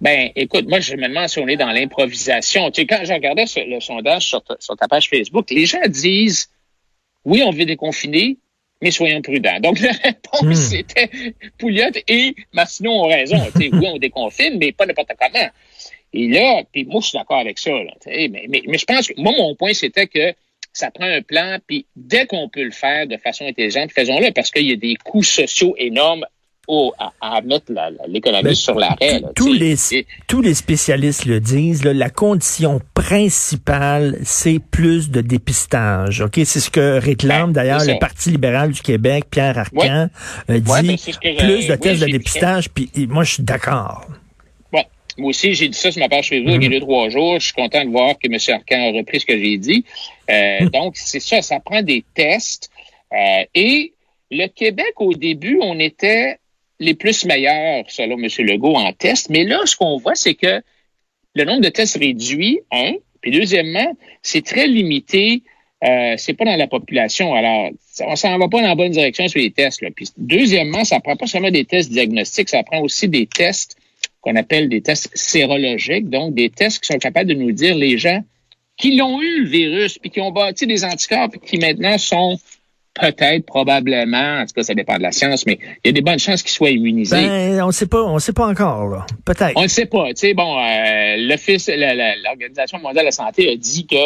Ben, 0.00 0.30
écoute, 0.36 0.68
moi, 0.68 0.80
je 0.80 0.94
me 0.96 1.08
demande 1.08 1.28
si 1.28 1.38
on 1.38 1.48
est 1.48 1.56
dans 1.56 1.70
l'improvisation. 1.72 2.70
Tu 2.70 2.82
sais, 2.82 2.86
quand 2.86 3.00
je 3.04 3.12
regardais 3.12 3.46
ce- 3.46 3.60
le 3.60 3.80
sondage 3.80 4.26
sur 4.26 4.42
ta, 4.42 4.56
sur 4.58 4.76
ta 4.76 4.88
page 4.88 5.08
Facebook, 5.08 5.50
les 5.50 5.66
gens 5.66 5.78
disent, 5.88 6.48
oui, 7.24 7.42
on 7.44 7.50
veut 7.50 7.64
déconfiner, 7.64 8.38
mais 8.82 8.90
soyons 8.90 9.22
prudents. 9.22 9.60
Donc, 9.60 9.78
la 9.80 9.92
réponse, 9.92 10.42
Hmm. 10.42 10.54
c'était 10.54 11.10
Pouliot 11.58 11.90
et 12.08 12.34
Massino 12.52 12.90
ont 12.92 13.08
raison. 13.08 13.38
Tu 13.54 13.62
sais, 13.62 13.70
oui, 13.72 13.86
on 13.86 13.98
déconfine, 13.98 14.58
mais 14.58 14.72
pas 14.72 14.86
n'importe 14.86 15.12
comment. 15.18 15.48
Et 16.12 16.28
là, 16.28 16.62
puis 16.72 16.84
moi, 16.86 17.00
je 17.00 17.06
suis 17.08 17.18
d'accord 17.18 17.38
avec 17.38 17.58
ça. 17.58 17.70
Là, 17.70 17.92
tu 18.02 18.10
sais, 18.10 18.28
mais, 18.28 18.46
mais, 18.48 18.62
mais 18.66 18.78
je 18.78 18.84
pense 18.84 19.06
que, 19.08 19.14
moi, 19.18 19.32
mon 19.36 19.54
point, 19.54 19.72
c'était 19.74 20.08
que 20.08 20.34
ça 20.72 20.90
prend 20.90 21.06
un 21.06 21.22
plan, 21.22 21.58
puis 21.66 21.86
dès 21.96 22.26
qu'on 22.26 22.48
peut 22.48 22.64
le 22.64 22.70
faire 22.70 23.06
de 23.06 23.16
façon 23.16 23.46
intelligente, 23.46 23.90
faisons-le, 23.92 24.32
parce 24.32 24.50
qu'il 24.50 24.66
y 24.66 24.72
a 24.72 24.76
des 24.76 24.96
coûts 24.96 25.22
sociaux 25.22 25.74
énormes 25.78 26.24
à, 26.98 27.12
à 27.20 27.40
mettre 27.40 27.72
l'économie 28.06 28.44
Ben, 28.44 28.54
sur 28.54 28.74
l'arrêt. 28.74 29.22
Tous 29.34 29.52
les, 29.52 29.74
tous 30.26 30.40
les 30.40 30.54
spécialistes 30.54 31.24
le 31.24 31.40
disent, 31.40 31.84
là, 31.84 31.92
la 31.92 32.10
condition 32.10 32.80
principale, 32.94 34.18
c'est 34.22 34.60
plus 34.70 35.10
de 35.10 35.20
dépistage. 35.20 36.20
Ok, 36.20 36.40
C'est 36.44 36.60
ce 36.60 36.70
que 36.70 36.98
réclame 36.98 37.48
Ouais, 37.48 37.54
d'ailleurs 37.54 37.84
le. 37.84 37.98
Parti 37.98 38.30
libéral 38.30 38.72
du 38.72 38.80
Québec, 38.82 39.24
Pierre 39.30 39.58
Arcan, 39.58 40.08
euh, 40.48 40.60
dit 40.60 40.70
Ouais, 40.70 40.82
ben, 40.82 40.96
que 40.96 41.38
plus 41.38 41.66
de 41.66 41.74
tests 41.74 42.00
de 42.02 42.06
dépistage, 42.06 42.70
puis 42.70 42.90
moi 43.08 43.24
je 43.24 43.34
suis 43.34 43.42
d'accord. 43.42 44.06
Moi 45.20 45.30
aussi, 45.30 45.54
j'ai 45.54 45.68
dit 45.68 45.78
ça 45.78 45.92
sur 45.92 46.00
ma 46.00 46.08
page 46.08 46.28
Facebook 46.28 46.56
il 46.56 46.64
y 46.64 46.66
a 46.66 46.70
deux, 46.70 46.80
trois 46.80 47.08
jours. 47.10 47.38
Je 47.38 47.46
suis 47.46 47.54
content 47.54 47.84
de 47.84 47.90
voir 47.90 48.18
que 48.18 48.26
M. 48.26 48.38
Arcan 48.48 48.88
a 48.88 48.98
repris 48.98 49.20
ce 49.20 49.26
que 49.26 49.38
j'ai 49.38 49.58
dit. 49.58 49.84
Euh, 50.30 50.68
Donc, 50.70 50.96
c'est 50.96 51.20
ça, 51.20 51.42
ça 51.42 51.60
prend 51.60 51.82
des 51.82 52.04
tests. 52.14 52.70
Euh, 53.12 53.44
et 53.54 53.92
le 54.30 54.46
Québec, 54.46 54.92
au 54.96 55.14
début, 55.14 55.58
on 55.60 55.78
était 55.78 56.38
les 56.78 56.94
plus 56.94 57.24
meilleurs, 57.26 57.84
selon 57.88 58.18
M. 58.18 58.28
Legault, 58.38 58.74
en 58.74 58.92
tests. 58.92 59.28
Mais 59.28 59.44
là, 59.44 59.60
ce 59.66 59.76
qu'on 59.76 59.98
voit, 59.98 60.14
c'est 60.14 60.34
que 60.34 60.62
le 61.34 61.44
nombre 61.44 61.60
de 61.60 61.68
tests 61.68 61.98
réduit, 61.98 62.60
un. 62.72 62.94
Puis 63.20 63.30
deuxièmement, 63.30 63.96
c'est 64.22 64.44
très 64.44 64.66
limité. 64.66 65.42
Euh, 65.84 66.14
c'est 66.16 66.34
pas 66.34 66.44
dans 66.44 66.56
la 66.56 66.66
population. 66.66 67.34
Alors, 67.34 67.70
on 68.06 68.16
s'en 68.16 68.38
va 68.38 68.48
pas 68.48 68.60
dans 68.62 68.68
la 68.68 68.74
bonne 68.74 68.92
direction 68.92 69.28
sur 69.28 69.40
les 69.40 69.50
tests. 69.50 69.82
Là. 69.82 69.90
Puis 69.94 70.08
deuxièmement, 70.16 70.84
ça 70.84 71.00
prend 71.00 71.16
pas 71.16 71.26
seulement 71.26 71.50
des 71.50 71.64
tests 71.64 71.90
diagnostiques, 71.90 72.48
ça 72.48 72.62
prend 72.62 72.80
aussi 72.80 73.08
des 73.08 73.26
tests 73.26 73.76
qu'on 74.20 74.36
appelle 74.36 74.68
des 74.68 74.82
tests 74.82 75.10
sérologiques, 75.14 76.08
donc 76.08 76.34
des 76.34 76.50
tests 76.50 76.80
qui 76.80 76.92
sont 76.92 76.98
capables 76.98 77.28
de 77.28 77.34
nous 77.34 77.52
dire 77.52 77.74
les 77.74 77.98
gens 77.98 78.22
qui 78.76 78.96
l'ont 78.96 79.20
eu 79.20 79.42
le 79.42 79.48
virus, 79.48 79.98
puis 79.98 80.10
qui 80.10 80.20
ont 80.20 80.30
bâti 80.30 80.66
des 80.66 80.84
anticorps, 80.84 81.28
puis 81.30 81.40
qui 81.40 81.58
maintenant 81.58 81.98
sont 81.98 82.38
peut-être, 82.94 83.46
probablement, 83.46 84.40
en 84.40 84.46
tout 84.46 84.52
cas, 84.54 84.62
ça 84.62 84.74
dépend 84.74 84.96
de 84.96 85.02
la 85.02 85.12
science, 85.12 85.46
mais 85.46 85.58
il 85.84 85.88
y 85.88 85.90
a 85.90 85.92
des 85.92 86.00
bonnes 86.00 86.18
chances 86.18 86.42
qu'ils 86.42 86.52
soient 86.52 86.70
immunisés. 86.70 87.16
Ben, 87.16 87.62
on 87.62 87.70
sait 87.70 87.86
pas, 87.86 88.02
on 88.02 88.18
sait 88.18 88.32
pas 88.32 88.46
encore, 88.46 88.88
là. 88.88 89.06
Peut-être. 89.24 89.52
On 89.56 89.62
ne 89.62 89.68
sait 89.68 89.86
pas. 89.86 90.08
Tu 90.08 90.16
sais, 90.16 90.34
bon, 90.34 90.58
euh, 90.58 91.16
l'Office, 91.18 91.68
l'Organisation 91.68 92.78
mondiale 92.78 93.04
de 93.04 93.08
la 93.08 93.12
santé 93.12 93.50
a 93.50 93.56
dit 93.56 93.86
que 93.86 93.96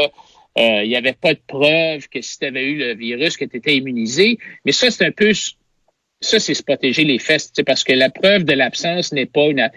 euh, 0.57 0.85
il 0.85 0.89
n'y 0.89 0.97
avait 0.97 1.15
pas 1.15 1.35
de 1.35 1.41
preuve 1.47 2.09
que 2.09 2.21
si 2.21 2.39
tu 2.39 2.47
avais 2.47 2.65
eu 2.65 2.79
le 2.79 2.95
virus, 2.95 3.37
que 3.37 3.45
tu 3.45 3.57
étais 3.57 3.77
immunisé. 3.77 4.39
Mais 4.65 4.73
ça, 4.73 4.91
c'est 4.91 5.05
un 5.05 5.11
peu 5.11 5.33
ça, 6.25 6.41
c'est 6.41 6.55
se 6.55 6.63
protéger 6.63 7.05
les 7.05 7.19
fesses, 7.19 7.49
tu 7.49 7.57
sais, 7.57 7.65
parce 7.65 7.85
que 7.85 7.93
la 7.93 8.11
preuve 8.11 8.45
de 8.45 8.53
l'absence 8.55 9.13
n'est 9.13 9.27
pas 9.27 9.47
une. 9.47 9.61
euh, 9.61 9.69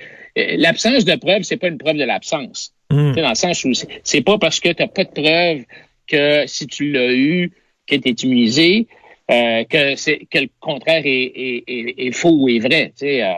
L'absence 0.57 1.03
de 1.05 1.15
preuve, 1.15 1.43
c'est 1.43 1.57
pas 1.57 1.67
une 1.67 1.77
preuve 1.77 1.97
de 1.97 2.03
l'absence. 2.03 2.73
Tu 2.89 2.95
sais, 3.15 3.21
Dans 3.21 3.29
le 3.29 3.35
sens 3.35 3.63
où 3.65 3.73
c'est- 3.73 4.21
pas 4.21 4.37
parce 4.37 4.59
que 4.59 4.69
tu 4.69 4.81
n'as 4.81 4.87
pas 4.87 5.03
de 5.03 5.09
preuve 5.11 5.63
que 6.07 6.45
si 6.47 6.67
tu 6.67 6.91
l'as 6.91 7.11
eu, 7.11 7.51
que 7.87 7.95
tu 7.95 8.09
es 8.09 8.11
immunisé, 8.23 8.87
euh, 9.31 9.63
que, 9.65 9.95
c'est, 9.95 10.19
que 10.31 10.39
le 10.39 10.49
contraire 10.59 11.01
est, 11.05 11.31
est, 11.35 11.63
est, 11.67 12.07
est 12.07 12.11
faux 12.11 12.29
ou 12.39 12.47
est 12.49 12.59
vrai. 12.59 12.87
Tu 12.97 13.05
sais, 13.07 13.23
euh, 13.23 13.33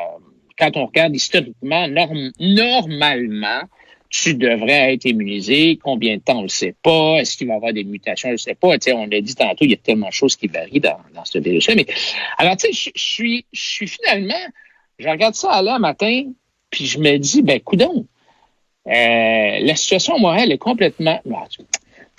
quand 0.58 0.76
on 0.78 0.86
regarde 0.88 1.16
historiquement, 1.16 1.88
norm- 1.88 2.32
normalement, 2.40 3.62
tu 4.10 4.34
devrais 4.34 4.94
être 4.94 5.06
immunisé. 5.06 5.78
Combien 5.82 6.18
de 6.18 6.22
temps, 6.22 6.36
on 6.36 6.40
ne 6.40 6.44
le 6.44 6.50
sait 6.50 6.76
pas. 6.82 7.18
Est-ce 7.18 7.38
qu'il 7.38 7.48
va 7.48 7.54
y 7.54 7.58
avoir 7.58 7.74
des 7.74 7.84
mutations, 7.84 8.30
je 8.30 8.34
ne 8.34 8.38
sais 8.38 8.56
pas. 8.56 8.78
Tu 8.80 8.86
sais, 8.86 8.94
on 8.94 9.06
l'a 9.06 9.22
dit 9.22 9.36
tantôt, 9.36 9.66
il 9.66 9.72
y 9.72 9.74
a 9.74 9.78
tellement 9.78 10.08
de 10.08 10.14
choses 10.14 10.36
qui 10.36 10.48
varient 10.48 10.80
dans, 10.80 10.98
dans 11.14 11.26
ce 11.26 11.38
virus-là. 11.38 11.76
Mais 11.76 11.86
alors, 12.38 12.58
tu 12.58 12.68
sais, 12.68 12.74
je, 12.74 12.90
je 12.96 13.04
suis, 13.14 13.46
je 13.54 13.62
suis 13.62 13.88
finalement, 13.88 14.34
je 14.98 15.08
regarde 15.08 15.36
ça 15.36 15.52
à 15.52 15.62
l'heure 15.62 15.80
matin, 15.80 16.24
puis 16.72 16.86
je 16.86 17.00
me 17.00 17.18
dis, 17.18 17.42
ben, 17.42 17.60
coudon, 17.60 18.06
euh, 18.88 19.60
la 19.60 19.76
situation 19.76 20.16
à 20.16 20.20
Montréal 20.20 20.52
est 20.52 20.58
complètement. 20.58 21.20
je 21.26 21.30
ne 21.62 21.66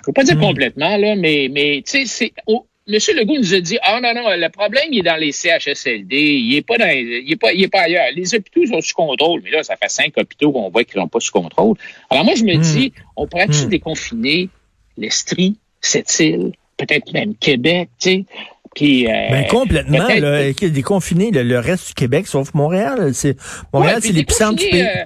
veux 0.07 0.13
pas 0.13 0.23
dire 0.23 0.37
Mm. 0.37 0.41
complètement, 0.41 0.97
là, 0.97 1.15
mais, 1.15 1.49
mais 1.51 1.83
tu 1.85 1.91
sais, 1.91 2.05
c'est. 2.05 2.33
oh, 2.47 2.65
Monsieur 2.91 3.13
Legault 3.15 3.37
nous 3.37 3.53
a 3.53 3.59
dit 3.59 3.77
Ah 3.81 3.99
non, 4.01 4.13
non, 4.13 4.29
le 4.35 4.49
problème, 4.49 4.83
il 4.91 4.99
est 4.99 5.03
dans 5.03 5.15
les 5.15 5.31
CHSLD, 5.31 6.15
il 6.17 6.55
est 6.57 6.61
pas 6.67 6.77
dans 6.77 6.89
il 6.89 7.31
est 7.31 7.35
pas, 7.35 7.53
il 7.53 7.63
est 7.63 7.67
pas 7.67 7.81
ailleurs. 7.81 8.05
Les 8.15 8.35
hôpitaux 8.35 8.65
sont 8.67 8.81
sous 8.81 8.93
contrôle, 8.93 9.41
mais 9.43 9.51
là, 9.51 9.63
ça 9.63 9.75
fait 9.75 9.89
cinq 9.89 10.13
hôpitaux 10.17 10.51
qu'on 10.51 10.69
voit 10.69 10.83
qu'ils 10.83 10.99
sont 11.01 11.07
pas 11.07 11.19
sous 11.19 11.31
contrôle. 11.31 11.75
Alors 12.09 12.25
moi, 12.25 12.33
je 12.35 12.43
me 12.43 12.55
Mm. 12.55 12.61
dis, 12.61 12.93
on 13.15 13.27
pourrait-tu 13.27 13.65
Mm. 13.65 13.69
déconfiner 13.69 14.49
l'Estrie, 14.97 15.57
cette 15.79 16.19
île, 16.19 16.51
peut-être 16.77 17.11
même 17.13 17.33
Québec, 17.35 17.89
tu 17.99 18.09
sais. 18.09 18.25
Puis, 18.75 19.05
euh, 19.07 19.11
Ben, 19.31 19.47
complètement, 19.47 20.07
là, 20.07 20.51
déconfiner 20.53 21.31
le, 21.31 21.43
le 21.43 21.59
reste 21.59 21.87
du 21.89 21.93
Québec, 21.93 22.25
sauf 22.27 22.53
Montréal. 22.53 23.11
C'est, 23.13 23.35
Montréal, 23.73 23.95
Ouais, 23.95 24.01
c'est 24.01 24.13
l'épicentre 24.13 24.55
du 24.63 24.69
pays. 24.69 24.81
euh, 24.83 25.03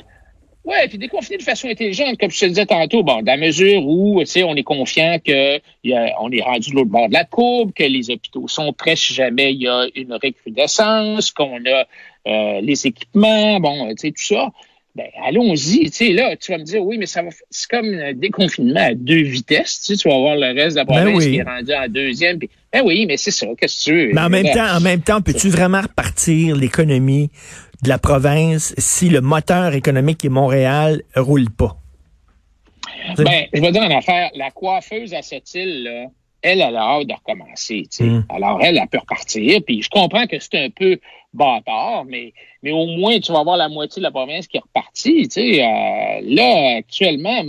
ouais, 0.65 0.88
puis 0.88 0.98
déconfiner 0.98 1.38
de 1.38 1.43
façon 1.43 1.67
intelligente, 1.67 2.17
comme 2.19 2.31
je 2.31 2.39
te 2.39 2.45
disais 2.45 2.65
tantôt, 2.65 3.03
bon, 3.03 3.22
dans 3.22 3.31
la 3.31 3.38
mesure 3.38 3.86
où, 3.86 4.19
tu 4.22 4.25
sais, 4.25 4.43
on 4.43 4.55
est 4.55 4.63
confiant 4.63 5.17
que 5.24 5.57
il 5.84 5.91
y 5.91 5.93
a- 5.93 6.13
on 6.22 6.31
est 6.31 6.41
rendu 6.41 6.72
de 6.72 6.75
l'autre 6.75 6.89
bord 6.89 7.07
de 7.07 7.13
la 7.13 7.24
courbe, 7.24 7.72
que 7.74 7.84
les 7.84 8.10
hôpitaux 8.10 8.48
sont 8.48 8.74
prêts 8.74 8.95
si 8.95 9.13
jamais 9.13 9.53
il 9.53 9.62
y 9.62 9.67
a 9.67 9.86
une 9.95 10.13
recrudescence, 10.13 11.31
qu'on 11.31 11.60
a 11.65 11.86
euh, 12.27 12.62
les 12.62 12.88
équipements, 12.88 13.60
bon, 13.60 13.89
tu 13.89 13.95
sais, 13.98 14.10
tout 14.10 14.24
ça. 14.36 14.50
Ben, 14.95 15.07
allons-y, 15.27 15.89
tu 15.89 15.91
sais, 15.91 16.10
là, 16.13 16.38
tu 16.38 16.53
vas 16.53 16.57
me 16.57 16.63
dire, 16.63 16.81
oui, 16.81 16.98
mais 16.98 17.05
ça 17.05 17.22
va, 17.22 17.27
c'est 17.50 17.69
comme 17.69 17.93
un 17.93 18.13
déconfinement 18.13 18.79
à 18.79 18.93
deux 18.93 19.24
vitesses, 19.24 19.81
tu 19.81 19.88
sais, 19.93 19.98
tu 20.01 20.07
vas 20.07 20.17
voir 20.17 20.36
le 20.38 20.55
reste 20.55 20.75
de 20.77 20.79
la 20.79 20.86
Ben 20.86 21.03
province 21.03 21.17
oui. 21.25 21.31
qui 21.31 21.38
est 21.38 21.43
rendu 21.43 21.74
en 21.74 21.88
deuxième, 21.89 22.39
puis, 22.39 22.50
ben 22.72 22.81
oui, 22.86 23.05
mais 23.05 23.17
c'est 23.17 23.31
ça, 23.31 23.45
qu'est-ce 23.60 23.77
que 23.86 23.91
tu 23.91 23.93
veux? 24.07 24.13
Mais 24.13 24.22
en 24.22 24.29
même 24.29 24.45
temps, 24.45 24.77
en 24.77 24.79
même 24.79 25.01
temps, 25.01 25.22
peux-tu 25.22 25.50
vraiment 25.50 25.81
repartir 25.81 26.55
l'économie 26.55 27.29
de 27.84 27.89
la 27.89 27.98
province 27.98 28.74
si 28.77 29.10
le 29.10 29.22
moteur 29.22 29.74
économique 29.74 30.20
qui 30.20 30.27
est 30.27 30.29
Montréal 30.29 31.01
roule 31.15 31.50
pas? 31.50 31.77
Ben, 33.17 33.46
je 33.53 33.62
vais 33.62 33.72
dire 33.72 33.84
une 33.84 33.91
affaire. 33.91 34.32
La 34.36 34.51
coiffeuse 34.51 35.13
à 35.13 35.22
cette 35.22 35.53
île, 35.55 35.84
là, 35.84 36.05
elle, 36.41 36.62
elle 36.62 36.75
a 36.75 36.82
hâte 36.82 37.08
de 37.08 37.13
recommencer. 37.13 37.84
tu 37.84 37.98
sais. 37.98 38.03
Mm. 38.03 38.25
Alors, 38.29 38.60
elle, 38.62 38.77
elle 38.77 38.88
peut 38.88 39.00
repartir. 39.00 39.62
Puis 39.65 39.82
je 39.82 39.89
comprends 39.89 40.27
que 40.27 40.39
c'est 40.39 40.58
un 40.65 40.70
peu 40.70 41.00
bâtard, 41.34 42.05
mais, 42.05 42.34
mais 42.63 42.72
au 42.72 42.86
moins, 42.86 43.20
tu 43.20 43.32
vas 43.32 43.39
avoir 43.39 43.58
la 43.58 43.67
moitié 43.70 44.00
de 44.00 44.03
la 44.03 44.12
province 44.12 44.48
qui 44.48 44.58
est 44.58 44.62
repartie. 44.62 45.27
Euh, 45.38 46.20
là, 46.24 46.77
actuellement, 46.77 47.41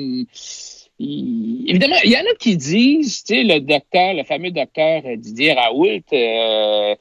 il- 0.98 1.64
évidemment, 1.68 1.96
il 2.04 2.10
y 2.10 2.16
en 2.16 2.20
a 2.20 2.34
qui 2.38 2.56
disent, 2.56 3.22
tu 3.24 3.34
sais, 3.34 3.42
le 3.44 3.60
docteur, 3.60 4.14
le 4.14 4.24
fameux 4.24 4.50
docteur 4.50 5.02
euh, 5.04 5.16
Didier 5.16 5.52
Raoult, 5.52 6.00
euh, 6.12 6.94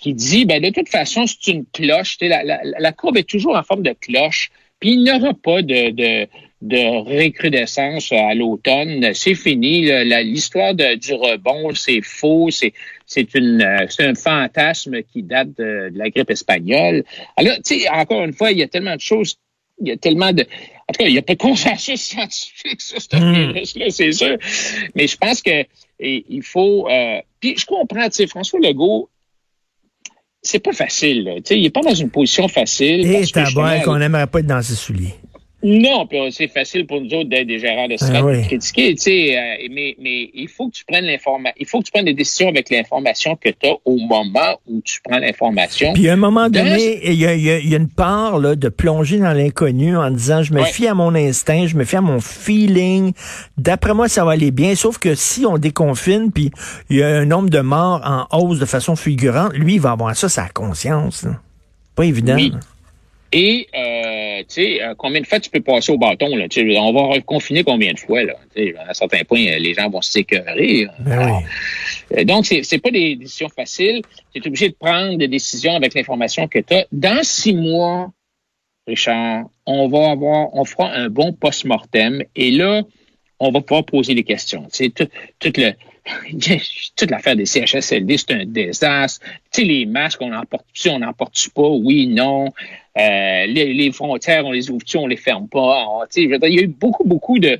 qui 0.00 0.14
dit, 0.14 0.44
ben 0.44 0.62
de 0.62 0.70
toute 0.70 0.88
façon, 0.88 1.26
c'est 1.26 1.52
une 1.52 1.64
cloche. 1.66 2.16
La, 2.20 2.42
la, 2.42 2.60
la 2.64 2.92
courbe 2.92 3.18
est 3.18 3.28
toujours 3.28 3.56
en 3.56 3.62
forme 3.62 3.82
de 3.82 3.94
cloche. 4.00 4.50
Puis 4.80 4.92
il 4.92 5.04
n'y 5.04 5.12
aura 5.12 5.34
pas 5.34 5.60
de, 5.60 5.90
de, 5.90 6.26
de 6.62 7.04
récrudescence 7.06 8.12
à 8.12 8.34
l'automne. 8.34 9.12
C'est 9.12 9.34
fini. 9.34 9.90
L'histoire 10.24 10.74
du 10.74 11.14
rebond, 11.14 11.74
c'est 11.74 12.00
faux. 12.00 12.50
C'est 12.50 12.72
c'est 13.06 13.34
une 13.34 13.86
c'est 13.88 14.04
un 14.04 14.14
fantasme 14.14 15.02
qui 15.02 15.22
date 15.22 15.48
de, 15.58 15.90
la 15.94 16.08
grippe 16.10 16.30
espagnole. 16.30 17.04
Alors, 17.36 17.56
tu 17.56 17.80
sais, 17.80 17.88
encore 17.90 18.24
une 18.24 18.32
fois, 18.32 18.52
il 18.52 18.58
y 18.58 18.62
a 18.62 18.68
tellement 18.68 18.94
de 18.94 19.00
choses, 19.00 19.38
il 19.80 19.88
y 19.88 19.90
a 19.90 19.96
tellement 19.96 20.32
de 20.32 20.42
en 20.42 20.92
tout 20.92 20.98
cas, 20.98 21.08
il 21.08 21.12
n'y 21.12 21.18
a 21.18 21.22
pas 21.22 21.34
de 21.34 21.38
consensus 21.38 22.00
scientifique 22.00 22.80
sur 22.80 23.00
ce 23.00 23.16
hmm. 23.16 23.52
virus-là, 23.52 23.90
c'est 23.90 24.12
sûr. 24.12 24.36
Mais 24.94 25.06
je 25.06 25.16
pense 25.16 25.42
que 25.42 25.64
il 25.98 26.42
faut. 26.42 26.88
Euh, 26.88 27.20
puis 27.38 27.56
je 27.56 27.66
comprends, 27.66 28.04
tu 28.06 28.12
sais, 28.12 28.26
François 28.26 28.60
Legault, 28.60 29.08
c'est 30.42 30.58
pas 30.58 30.72
facile. 30.72 31.24
Là. 31.24 31.32
Il 31.50 31.62
n'est 31.62 31.70
pas 31.70 31.82
dans 31.82 31.94
une 31.94 32.10
position 32.10 32.48
facile. 32.48 33.04
Et 33.06 33.26
t'as 33.26 33.50
qu'on 33.82 33.98
n'aimerait 33.98 34.26
pas 34.26 34.40
être 34.40 34.46
dans 34.46 34.62
ses 34.62 34.74
souliers. 34.74 35.14
Non, 35.62 36.08
c'est 36.30 36.48
facile 36.48 36.86
pour 36.86 37.02
nous 37.02 37.12
autres 37.12 37.28
d'être 37.28 37.46
des 37.46 37.58
gérants 37.58 37.86
de 37.86 37.96
strat 37.96 38.22
ah, 38.24 38.42
critiquer, 38.42 38.94
tu 38.94 39.02
sais, 39.02 39.36
euh, 39.36 39.68
mais, 39.70 39.94
mais 40.00 40.30
il 40.32 40.48
faut 40.48 40.68
que 40.68 40.74
tu 40.74 40.84
prennes 40.86 41.04
l'information, 41.04 41.54
il 41.58 41.66
faut 41.66 41.80
que 41.80 41.84
tu 41.84 41.92
prennes 41.92 42.06
des 42.06 42.14
décisions 42.14 42.48
avec 42.48 42.70
l'information 42.70 43.36
que 43.36 43.50
tu 43.50 43.68
as 43.68 43.74
au 43.84 43.98
moment 43.98 44.58
où 44.66 44.80
tu 44.82 45.00
prends 45.04 45.18
l'information. 45.18 45.92
Puis 45.92 46.08
à 46.08 46.14
un 46.14 46.16
moment 46.16 46.48
donné, 46.48 47.00
il 47.04 47.14
y 47.14 47.26
a, 47.26 47.34
y, 47.34 47.50
a, 47.50 47.58
y 47.58 47.74
a, 47.74 47.76
une 47.76 47.90
part 47.90 48.38
là, 48.38 48.56
de 48.56 48.68
plonger 48.70 49.18
dans 49.18 49.34
l'inconnu 49.34 49.96
en 49.96 50.10
disant 50.10 50.42
je 50.42 50.54
me 50.54 50.64
fie 50.64 50.86
à 50.86 50.94
mon 50.94 51.14
instinct, 51.14 51.66
je 51.66 51.76
me 51.76 51.84
fie 51.84 51.96
à 51.96 52.00
mon 52.00 52.20
feeling. 52.20 53.12
D'après 53.58 53.92
moi, 53.92 54.08
ça 54.08 54.24
va 54.24 54.32
aller 54.32 54.52
bien, 54.52 54.74
sauf 54.74 54.96
que 54.96 55.14
si 55.14 55.44
on 55.44 55.58
déconfine, 55.58 56.32
puis 56.32 56.50
il 56.88 56.96
y 56.96 57.02
a 57.02 57.08
un 57.08 57.26
nombre 57.26 57.50
de 57.50 57.60
morts 57.60 58.00
en 58.04 58.38
hausse 58.38 58.58
de 58.58 58.66
façon 58.66 58.96
figurante, 58.96 59.52
lui, 59.52 59.74
il 59.74 59.80
va 59.80 59.90
avoir 59.90 60.16
ça, 60.16 60.30
sa 60.30 60.48
conscience. 60.48 61.26
Pas 61.94 62.06
évident. 62.06 62.38
Et, 63.32 63.68
euh, 63.76 64.40
tu 64.40 64.44
sais, 64.48 64.82
euh, 64.82 64.94
combien 64.96 65.20
de 65.20 65.26
fois 65.26 65.38
tu 65.38 65.50
peux 65.50 65.60
passer 65.60 65.92
au 65.92 65.98
bâton, 65.98 66.34
là? 66.34 66.46
on 66.80 66.92
va 66.92 67.02
reconfiner 67.14 67.62
combien 67.62 67.92
de 67.92 67.98
fois, 67.98 68.24
là? 68.24 68.34
à 68.56 68.90
un 68.90 68.94
certain 68.94 69.22
point, 69.22 69.38
les 69.38 69.74
gens 69.74 69.88
vont 69.88 70.02
s'écœurer. 70.02 70.88
Ben 70.98 71.40
euh, 72.16 72.24
donc, 72.24 72.46
c'est, 72.46 72.64
c'est 72.64 72.78
pas 72.78 72.90
des 72.90 73.14
décisions 73.14 73.48
faciles. 73.48 74.02
Tu 74.34 74.42
es 74.42 74.46
obligé 74.46 74.70
de 74.70 74.74
prendre 74.74 75.16
des 75.16 75.28
décisions 75.28 75.76
avec 75.76 75.94
l'information 75.94 76.48
que 76.48 76.58
tu 76.58 76.74
as. 76.74 76.86
Dans 76.90 77.22
six 77.22 77.54
mois, 77.54 78.10
Richard, 78.88 79.44
on 79.64 79.88
va 79.88 80.10
avoir, 80.10 80.52
on 80.54 80.64
fera 80.64 80.90
un 80.90 81.08
bon 81.08 81.32
post-mortem. 81.32 82.24
Et 82.34 82.50
là, 82.50 82.82
on 83.38 83.52
va 83.52 83.60
pouvoir 83.60 83.84
poser 83.84 84.14
des 84.14 84.24
questions. 84.24 84.64
Tu 84.72 84.86
sais, 84.86 84.90
tout, 84.90 85.52
le, 85.56 85.72
toute 86.96 87.10
l'affaire 87.10 87.36
des 87.36 87.46
CHSLD, 87.46 88.16
c'est 88.18 88.32
un 88.32 88.44
désastre. 88.44 89.24
Tu 89.52 89.62
sais, 89.62 89.64
les 89.64 89.86
masques, 89.86 90.20
on 90.22 90.32
en 90.32 90.44
porte 90.44 90.66
on 90.86 90.98
n'en 90.98 91.12
porte 91.12 91.48
pas? 91.54 91.68
Oui, 91.68 92.06
non. 92.06 92.52
Euh, 92.98 93.46
les, 93.46 93.92
frontières, 93.92 94.44
on 94.46 94.52
les 94.52 94.70
ouvre-tu, 94.70 94.96
on 94.96 95.06
les 95.06 95.16
ferme 95.16 95.48
pas? 95.48 95.86
tu 96.12 96.28
sais, 96.28 96.38
il 96.48 96.54
y 96.54 96.58
a 96.58 96.62
eu 96.62 96.66
beaucoup, 96.66 97.04
beaucoup 97.04 97.38
de, 97.38 97.58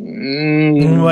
Mmh, 0.00 1.02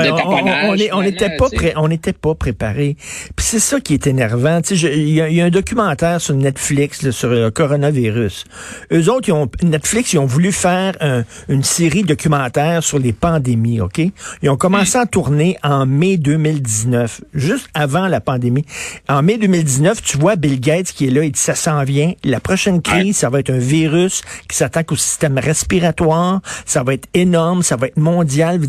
on 0.93 1.01
n'était 1.01 1.35
pas 1.35 1.49
prêt, 1.49 1.73
on 1.75 1.87
n'était 1.89 2.13
pas 2.13 2.35
préparé. 2.35 2.95
Puis 3.35 3.45
c'est 3.45 3.59
ça 3.59 3.81
qui 3.81 3.93
est 3.93 4.07
énervant. 4.07 4.61
Il 4.71 5.09
y, 5.09 5.41
a 5.41 5.45
un 5.45 5.49
documentaire 5.49 6.21
sur 6.21 6.35
Netflix 6.35 7.09
sur 7.11 7.29
le 7.29 7.51
coronavirus. 7.51 8.45
Eux 8.93 9.09
autres, 9.09 9.27
ils 9.27 9.33
ont, 9.33 9.49
Netflix, 9.61 10.13
ils 10.13 10.19
ont 10.19 10.25
voulu 10.25 10.53
faire 10.53 10.93
une 11.49 11.63
série 11.63 12.03
documentaire 12.03 12.81
sur 12.81 12.97
les 12.97 13.11
pandémies. 13.11 13.81
Ok, 13.81 14.01
ils 14.41 14.49
ont 14.49 14.55
commencé 14.55 14.97
à 14.97 15.05
tourner 15.05 15.57
en 15.63 15.85
mai 15.85 16.15
2019, 16.17 17.21
juste 17.33 17.67
avant 17.73 18.07
la 18.07 18.21
pandémie. 18.21 18.65
En 19.09 19.21
mai 19.21 19.37
2019, 19.37 20.01
tu 20.01 20.17
vois 20.17 20.37
Bill 20.37 20.61
Gates 20.61 20.93
qui 20.93 21.07
est 21.07 21.11
là, 21.11 21.23
il 21.23 21.31
dit 21.31 21.39
ça 21.39 21.55
s'en 21.55 21.83
vient. 21.83 22.13
La 22.23 22.39
prochaine 22.39 22.81
crise, 22.81 23.17
ça 23.17 23.29
va 23.29 23.39
être 23.39 23.49
un 23.49 23.57
virus 23.57 24.21
qui 24.47 24.55
s'attaque 24.55 24.93
au 24.93 24.95
système 24.95 25.37
respiratoire. 25.37 26.41
Ça 26.65 26.83
va 26.83 26.93
être 26.93 27.09
énorme, 27.13 27.63
ça 27.63 27.75
va 27.75 27.87
être 27.87 27.97
mondial 27.97 28.59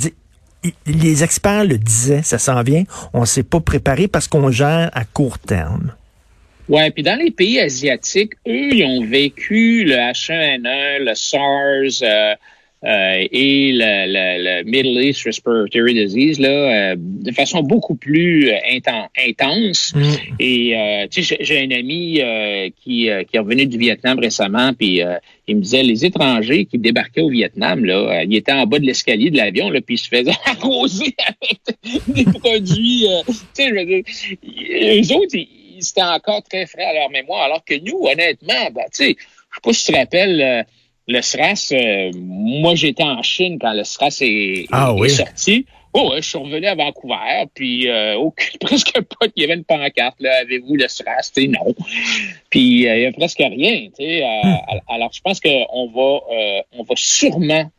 les 0.87 1.25
experts 1.25 1.65
le 1.65 1.79
disaient, 1.79 2.23
ça 2.23 2.39
s'en 2.39 2.63
vient, 2.63 2.85
on 3.13 3.21
ne 3.21 3.27
s'est 3.27 3.43
pas 3.43 3.61
préparé 3.61 4.09
parce 4.09 4.27
qu'on 4.27 4.51
gère 4.51 4.91
à 4.93 5.05
court 5.05 5.39
terme. 5.39 5.93
Ouais, 6.69 6.91
puis 6.91 7.03
dans 7.03 7.19
les 7.19 7.31
pays 7.31 7.61
asiatiques, 7.61 8.35
eux, 8.47 8.75
ils 8.75 8.85
ont 8.85 9.05
vécu 9.05 9.85
le 9.85 9.95
H1N1, 9.95 11.05
le 11.05 11.15
SARS 11.15 12.03
euh, 12.03 12.35
euh, 12.85 13.27
et 13.33 13.73
le, 13.73 14.63
le, 14.63 14.65
Middle 14.65 15.03
East 15.03 15.25
Respiratory 15.25 15.95
Disease 15.95 16.39
là, 16.39 16.49
euh, 16.49 16.95
de 16.97 17.33
façon 17.33 17.63
beaucoup 17.63 17.97
plus 17.97 18.53
intense. 18.73 19.93
Mm. 19.95 20.03
Et 20.39 21.09
tu 21.11 21.23
sais, 21.23 21.39
j'ai 21.41 21.61
un 21.61 21.71
ami 21.71 22.21
qui, 22.83 23.09
qui 23.09 23.37
est 23.37 23.39
revenu 23.39 23.67
du 23.67 23.79
Vietnam 23.79 24.19
récemment, 24.19 24.73
puis 24.73 25.01
il 25.47 25.57
me 25.57 25.61
disait 25.63 25.83
les 25.83 26.05
étrangers 26.05 26.67
qui 26.67 26.79
débarquaient 26.79 27.23
au 27.23 27.31
Vietnam, 27.31 27.85
là, 27.85 28.23
ils 28.25 28.37
étaient 28.37 28.53
en 28.53 28.67
bas 28.67 28.79
de 28.79 28.85
l'escalier 28.85 29.31
de 29.31 29.37
l'avion, 29.37 29.71
là, 29.71 29.81
puis 29.81 29.97
ils 29.97 29.99
se 29.99 30.09
faisaient 30.09 30.31
arroser 30.47 31.15
avec 31.19 32.05
des 32.09 32.25
produits. 32.25 33.07
tu 33.27 33.35
sais, 33.55 33.69
je 33.69 33.75
veux 33.75 33.85
dire, 33.85 34.03
eux 35.03 35.17
autres, 35.17 35.37
c'était 35.81 36.03
encore 36.03 36.43
très 36.43 36.67
frais 36.67 36.85
à 36.85 36.93
leur 36.93 37.11
mémoire, 37.11 37.43
alors 37.43 37.65
que 37.65 37.75
nous, 37.75 38.07
honnêtement, 38.07 38.71
ben, 38.73 38.85
tu 38.95 39.05
sais, 39.05 39.17
je 39.19 39.55
sais 39.55 39.61
pas 39.63 39.73
si 39.73 39.87
tu 39.87 39.93
te 39.93 39.99
rappelles, 39.99 40.41
euh, 40.41 40.63
le 41.09 41.23
SRAS, 41.23 41.73
euh, 41.73 42.11
moi 42.15 42.75
j'étais 42.75 43.03
en 43.03 43.23
Chine 43.23 43.59
quand 43.59 43.73
le 43.73 43.83
SRAS 43.83 44.19
est, 44.21 44.67
ah 44.71 44.95
sorti. 45.09 45.67
Oh, 45.95 46.13
je 46.17 46.21
suis 46.21 46.37
revenu 46.37 46.67
à 46.67 46.75
Vancouver, 46.75 47.45
puis 47.55 47.89
euh, 47.89 48.23
presque 48.61 49.01
pas, 49.01 49.27
il 49.35 49.41
y 49.41 49.45
avait 49.45 49.55
une 49.55 49.65
pancarte, 49.65 50.21
là, 50.21 50.31
avez-vous 50.43 50.77
le 50.77 50.87
SRAS? 50.87 51.33
Tu 51.35 51.49
non. 51.49 51.75
Puis 52.51 52.61
il 52.61 52.83
y 52.83 53.07
a 53.07 53.13
presque 53.13 53.39
rien, 53.39 53.89
sais. 53.97 54.23
Hmm. 54.23 54.79
alors, 54.87 55.11
je 55.13 55.21
pense 55.23 55.41
qu'on 55.41 55.91
va, 55.91 56.21
on 56.73 56.83
va 56.83 56.95
sûrement 56.95 57.71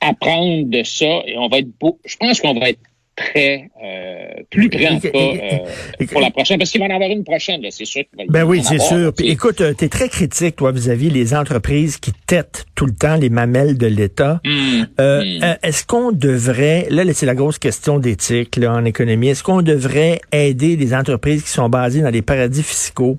apprendre 0.00 0.66
de 0.66 0.82
ça 0.82 1.22
et 1.26 1.38
on 1.38 1.48
va 1.48 1.58
être 1.58 1.78
beau. 1.80 1.98
Je 2.04 2.16
pense 2.16 2.40
qu'on 2.40 2.54
va 2.54 2.68
être 2.68 2.80
très 3.16 3.70
euh, 3.82 4.42
plus 4.50 4.68
près 4.68 4.88
en 4.88 5.00
euh, 5.02 6.06
pour 6.12 6.20
la 6.20 6.30
prochaine, 6.30 6.58
parce 6.58 6.70
qu'il 6.70 6.80
va 6.80 6.86
en 6.86 6.94
avoir 6.94 7.10
une 7.10 7.24
prochaine, 7.24 7.62
c'est 7.70 7.86
sûr. 7.86 8.04
Ben 8.28 8.44
oui, 8.44 8.62
c'est 8.62 8.78
sûr. 8.78 9.12
Puis, 9.14 9.28
écoute, 9.28 9.60
euh, 9.62 9.72
tu 9.76 9.86
es 9.86 9.88
très 9.88 10.08
critique, 10.08 10.56
toi, 10.56 10.70
vis-à-vis 10.70 11.08
les 11.08 11.34
entreprises 11.34 11.96
qui 11.96 12.12
têtent 12.26 12.66
tout 12.74 12.84
le 12.84 12.92
temps 12.92 13.16
les 13.16 13.30
mamelles 13.30 13.78
de 13.78 13.86
l'État. 13.86 14.40
Mmh, 14.44 14.82
mmh. 14.98 15.56
Est-ce 15.62 15.86
qu'on 15.86 16.12
devrait, 16.12 16.88
là, 16.90 17.04
c'est 17.14 17.26
la 17.26 17.34
grosse 17.34 17.58
question 17.58 17.98
d'éthique 17.98 18.60
en 18.62 18.84
économie, 18.84 19.28
est-ce 19.28 19.42
qu'on 19.42 19.62
devrait 19.62 20.20
aider 20.32 20.76
les 20.76 20.94
entreprises 20.94 21.42
qui 21.42 21.50
sont 21.50 21.70
basées 21.70 22.02
dans 22.02 22.10
des 22.10 22.22
paradis 22.22 22.62
fiscaux 22.62 23.18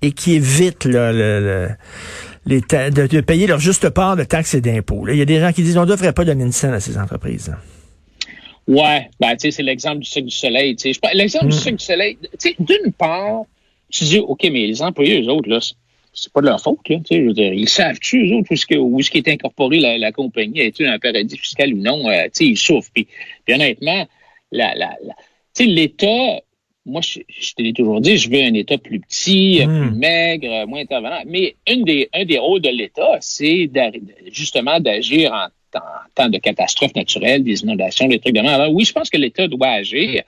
et 0.00 0.12
qui 0.12 0.34
évitent 0.34 0.86
là, 0.86 1.12
le, 1.12 1.68
les 2.46 2.60
de, 2.60 3.20
payer 3.20 3.46
leur 3.46 3.58
juste 3.58 3.90
part 3.90 4.16
de 4.16 4.24
taxes 4.24 4.54
et 4.54 4.62
d'impôts? 4.62 5.04
Il 5.08 5.16
y 5.16 5.22
a 5.22 5.26
des 5.26 5.40
gens 5.40 5.52
qui 5.52 5.62
disent 5.62 5.76
on 5.76 5.82
ne 5.82 5.90
devrait 5.90 6.14
pas 6.14 6.24
donner 6.24 6.44
une 6.44 6.52
scène 6.52 6.72
à 6.72 6.80
ces 6.80 6.96
entreprises. 6.96 7.52
Ouais, 8.68 9.08
ben, 9.18 9.34
tu 9.34 9.40
sais, 9.40 9.50
c'est 9.50 9.62
l'exemple 9.62 10.00
du 10.00 10.08
cycle 10.08 10.26
du 10.26 10.36
soleil. 10.36 10.76
Tu 10.76 10.92
sais, 10.92 11.00
l'exemple 11.14 11.48
du 11.48 11.56
mm. 11.56 11.76
du 11.76 11.84
soleil, 11.84 12.18
tu 12.20 12.28
sais, 12.38 12.56
d'une 12.58 12.92
part, 12.92 13.44
tu 13.90 14.04
dis, 14.04 14.18
OK, 14.18 14.44
mais 14.44 14.66
les 14.66 14.82
employés, 14.82 15.22
eux 15.22 15.28
autres, 15.30 15.48
là, 15.48 15.58
c'est 16.12 16.32
pas 16.32 16.42
de 16.42 16.46
leur 16.46 16.60
faute, 16.60 16.86
là, 16.88 16.96
tu 16.96 17.02
sais, 17.06 17.22
je 17.22 17.26
veux 17.26 17.32
dire, 17.32 17.52
ils 17.54 17.68
savent-tu, 17.68 18.28
eux 18.28 18.36
autres, 18.36 18.48
où 18.50 18.54
est-ce, 18.54 18.66
que, 18.66 18.74
où 18.74 19.00
est-ce 19.00 19.10
qui 19.10 19.18
est 19.18 19.28
incorporé 19.28 19.80
la, 19.80 19.96
la 19.96 20.12
compagnie, 20.12 20.60
est-ce 20.60 20.82
un 20.82 20.98
paradis 20.98 21.38
fiscal 21.38 21.72
ou 21.72 21.78
non, 21.78 22.08
euh, 22.10 22.24
tu 22.24 22.30
sais, 22.32 22.44
ils 22.44 22.58
souffrent. 22.58 22.90
Puis, 22.92 23.08
puis 23.46 23.54
honnêtement, 23.54 24.06
la, 24.52 24.74
la, 24.74 24.96
la 25.02 25.14
tu 25.54 25.64
sais, 25.64 25.70
l'État, 25.70 26.42
moi, 26.84 27.00
je, 27.00 27.20
je 27.28 27.54
te 27.54 27.62
l'ai 27.62 27.72
toujours 27.72 28.02
dit, 28.02 28.18
je 28.18 28.30
veux 28.30 28.42
un 28.42 28.54
État 28.54 28.76
plus 28.76 29.00
petit, 29.00 29.62
mm. 29.64 29.88
plus 29.88 29.98
maigre, 29.98 30.66
moins 30.66 30.80
intervenant. 30.80 31.22
Mais 31.26 31.56
une 31.66 31.84
des, 31.84 32.10
un 32.12 32.26
des 32.26 32.38
rôles 32.38 32.60
de 32.60 32.68
l'État, 32.68 33.16
c'est 33.20 33.70
justement 34.30 34.78
d'agir 34.78 35.32
en 35.32 35.46
en 35.74 36.08
temps 36.14 36.28
de 36.28 36.38
catastrophes 36.38 36.94
naturelles, 36.94 37.42
des 37.42 37.62
inondations, 37.62 38.06
des 38.06 38.18
trucs 38.18 38.34
de 38.34 38.40
même. 38.40 38.50
Alors 38.50 38.72
oui, 38.72 38.84
je 38.84 38.92
pense 38.92 39.10
que 39.10 39.16
l'État 39.16 39.46
doit 39.48 39.68
agir. 39.68 40.22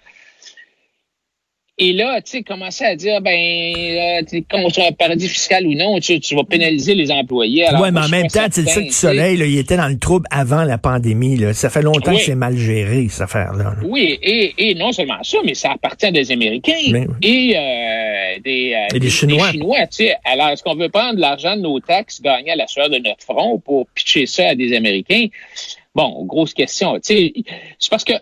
Et 1.82 1.94
là, 1.94 2.20
tu 2.20 2.32
sais, 2.32 2.42
commencer 2.42 2.84
à 2.84 2.94
dire, 2.94 3.22
ben, 3.22 3.32
euh, 3.32 4.40
qu'on 4.50 4.68
soit 4.68 4.88
un 4.88 4.92
paradis 4.92 5.30
fiscal 5.30 5.66
ou 5.66 5.72
non, 5.72 5.98
tu, 5.98 6.20
vas 6.34 6.44
pénaliser 6.44 6.94
les 6.94 7.10
employés. 7.10 7.64
Oui, 7.80 7.88
mais 7.90 8.00
en 8.00 8.08
même 8.08 8.26
temps, 8.26 8.44
le 8.54 8.66
Cirque 8.66 8.84
du 8.84 8.92
Soleil, 8.92 9.38
là, 9.38 9.46
il 9.46 9.56
était 9.56 9.78
dans 9.78 9.88
le 9.88 9.98
trouble 9.98 10.26
avant 10.30 10.64
la 10.64 10.76
pandémie. 10.76 11.36
Là. 11.36 11.54
Ça 11.54 11.70
fait 11.70 11.80
longtemps 11.80 12.14
que 12.14 12.20
c'est 12.20 12.34
mal 12.34 12.54
géré, 12.54 13.06
cette 13.08 13.22
affaire-là. 13.22 13.76
Oui, 13.82 14.18
et, 14.22 14.52
et, 14.58 14.74
non 14.74 14.92
seulement 14.92 15.22
ça, 15.22 15.38
mais 15.42 15.54
ça 15.54 15.72
appartient 15.72 16.12
des 16.12 16.30
Américains 16.30 16.74
et, 17.22 17.56
euh, 17.56 18.38
des, 18.44 18.74
euh, 18.74 18.98
des, 18.98 19.08
Chinois. 19.08 19.50
Chinois 19.50 19.78
Alors, 20.26 20.48
est-ce 20.50 20.62
qu'on 20.62 20.74
veut 20.74 20.90
prendre 20.90 21.18
l'argent 21.18 21.56
de 21.56 21.62
nos 21.62 21.80
taxes 21.80 22.20
gagnés 22.20 22.50
à 22.50 22.56
la 22.56 22.66
sueur 22.66 22.90
de 22.90 22.98
notre 22.98 23.24
front 23.24 23.58
pour 23.58 23.86
pitcher 23.94 24.26
ça 24.26 24.48
à 24.48 24.54
des 24.54 24.76
Américains? 24.76 25.28
Bon, 25.94 26.24
grosse 26.26 26.52
question. 26.52 26.98
C'est 27.02 27.32
parce 27.90 28.04
que 28.04 28.12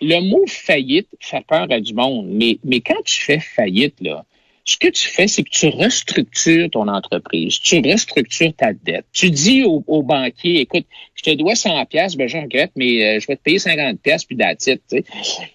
le 0.00 0.20
mot 0.20 0.44
faillite 0.46 1.08
fait 1.20 1.44
peur 1.46 1.66
à 1.70 1.80
du 1.80 1.94
monde, 1.94 2.26
mais, 2.28 2.58
mais 2.64 2.80
quand 2.80 3.02
tu 3.04 3.20
fais 3.20 3.40
faillite, 3.40 3.94
là, 4.00 4.24
ce 4.68 4.76
que 4.76 4.88
tu 4.88 5.08
fais, 5.08 5.28
c'est 5.28 5.44
que 5.44 5.48
tu 5.48 5.68
restructures 5.68 6.68
ton 6.68 6.88
entreprise, 6.88 7.58
tu 7.58 7.80
restructures 7.80 8.52
ta 8.54 8.74
dette. 8.74 9.06
Tu 9.14 9.30
dis 9.30 9.64
au, 9.64 9.82
au 9.86 10.02
banquier, 10.02 10.60
écoute, 10.60 10.84
je 11.14 11.22
te 11.22 11.30
dois 11.34 11.54
100 11.54 11.86
pièces, 11.86 12.16
ben 12.16 12.28
je 12.28 12.36
regrette, 12.36 12.72
mais 12.76 13.02
euh, 13.02 13.18
je 13.18 13.26
vais 13.26 13.36
te 13.36 13.42
payer 13.42 13.58
50 13.58 13.98
pièces 13.98 14.26
puis 14.26 14.36
d'attitude. 14.36 15.06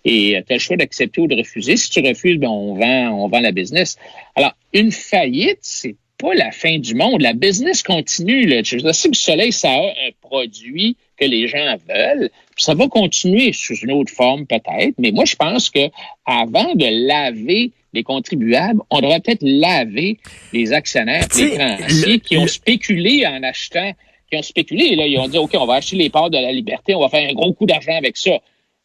Et 0.03 0.35
euh, 0.35 0.41
tu 0.45 0.53
as 0.53 0.55
le 0.55 0.59
choix 0.59 0.77
d'accepter 0.77 1.21
ou 1.21 1.27
de 1.27 1.35
refuser. 1.35 1.77
Si 1.77 1.91
tu 1.91 1.99
refuses, 1.99 2.39
ben 2.39 2.49
on 2.49 2.73
vend, 2.73 3.09
on 3.11 3.27
vend 3.27 3.39
la 3.39 3.51
business. 3.51 3.99
Alors, 4.35 4.53
une 4.73 4.91
faillite, 4.91 5.59
c'est 5.61 5.95
pas 6.17 6.33
la 6.33 6.49
fin 6.49 6.79
du 6.79 6.95
monde. 6.95 7.21
La 7.21 7.33
business 7.33 7.83
continue. 7.83 8.47
Là. 8.47 8.63
Je 8.63 8.79
sais 8.79 9.09
que 9.09 9.13
le 9.13 9.13
soleil, 9.13 9.51
ça 9.51 9.69
a 9.69 9.89
un 9.89 10.11
produit 10.21 10.97
que 11.17 11.25
les 11.25 11.47
gens 11.47 11.75
veulent. 11.87 12.29
Puis 12.55 12.63
ça 12.63 12.73
va 12.73 12.87
continuer 12.87 13.53
sous 13.53 13.75
une 13.75 13.91
autre 13.91 14.11
forme 14.11 14.45
peut-être. 14.45 14.93
Mais 14.97 15.11
moi, 15.11 15.25
je 15.25 15.35
pense 15.35 15.69
que 15.69 15.89
avant 16.25 16.75
de 16.75 17.07
laver 17.07 17.71
les 17.93 18.03
contribuables, 18.03 18.81
on 18.89 19.01
devrait 19.01 19.19
peut-être 19.19 19.43
laver 19.43 20.19
les 20.51 20.73
actionnaires, 20.73 21.27
les 21.37 21.51
créanciers 21.51 22.19
qui 22.19 22.37
ont 22.37 22.47
spéculé 22.47 23.25
en 23.25 23.43
achetant, 23.43 23.91
qui 24.29 24.37
ont 24.37 24.41
spéculé. 24.41 24.95
Là, 24.95 25.05
ils 25.05 25.19
ont 25.19 25.27
dit, 25.27 25.37
OK, 25.37 25.51
on 25.53 25.65
va 25.65 25.75
acheter 25.75 25.95
les 25.95 26.09
parts 26.09 26.29
de 26.29 26.37
la 26.37 26.51
liberté, 26.51 26.95
on 26.95 26.99
va 26.99 27.09
faire 27.09 27.29
un 27.29 27.33
gros 27.33 27.53
coup 27.53 27.65
d'argent 27.65 27.95
avec 27.95 28.17
ça. 28.17 28.39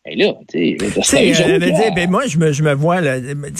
Ben 0.08 0.18
là, 0.18 0.34
tu 0.48 0.78
sais, 1.02 1.34
euh, 1.42 1.90
ben 1.94 2.10
moi, 2.10 2.26
je 2.26 2.38
me, 2.38 2.52
je 2.52 2.62
me 2.62 2.72
vois, 2.72 3.00
là, 3.00 3.16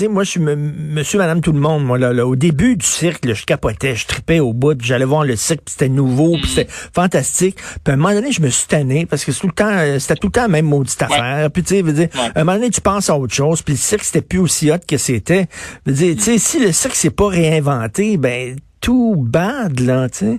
moi, 0.09 0.25
je 0.25 0.31
suis 0.31 0.41
monsieur, 0.41 1.19
madame, 1.19 1.41
tout 1.41 1.53
le 1.53 1.61
monde, 1.61 1.85
moi, 1.85 1.99
là, 1.99 2.27
au 2.27 2.37
début 2.37 2.77
du 2.77 2.87
cirque, 2.87 3.31
je 3.31 3.45
capotais, 3.45 3.95
je 3.95 4.07
tripais 4.07 4.41
au 4.41 4.53
bout, 4.53 4.79
j'allais 4.81 5.05
voir 5.05 5.25
le 5.25 5.37
cirque, 5.37 5.63
c'était 5.67 5.89
nouveau, 5.89 6.37
puis 6.39 6.49
c'était 6.49 6.71
mm. 6.71 6.91
fantastique. 6.95 7.57
Puis 7.57 7.91
à 7.91 7.93
un 7.93 7.97
moment 7.97 8.15
donné, 8.15 8.33
je 8.33 8.41
me 8.41 8.49
suis 8.49 8.67
tanné, 8.67 9.05
parce 9.05 9.25
que 9.25 9.33
tout 9.33 9.47
le 9.47 9.53
temps, 9.53 9.69
euh, 9.69 9.99
c'était 9.99 10.15
tout 10.15 10.29
le 10.29 10.33
temps 10.33 10.43
la 10.43 10.49
même 10.49 10.67
maudite 10.67 11.03
affaire. 11.03 11.51
Puis 11.51 11.63
tu 11.63 11.77
sais, 11.77 11.83
dire, 11.83 12.09
à 12.15 12.41
un 12.41 12.45
moment 12.45 12.57
donné, 12.57 12.71
tu 12.71 12.81
penses 12.81 13.11
à 13.11 13.19
autre 13.19 13.35
chose, 13.35 13.61
puis 13.63 13.75
le 13.75 13.79
cirque, 13.79 14.05
c'était 14.05 14.23
plus 14.23 14.39
aussi 14.39 14.71
hot 14.71 14.79
que 14.87 14.97
c'était. 14.97 15.47
tu 15.87 16.19
sais, 16.19 16.39
si 16.39 16.61
le 16.61 16.73
cirque 16.73 16.95
s'est 16.95 17.11
pas 17.11 17.29
réinventé, 17.29 18.17
ben, 18.17 18.57
tout 18.81 19.17
bad, 19.19 19.81
là, 19.81 20.09
tu 20.09 20.19
sais. 20.19 20.39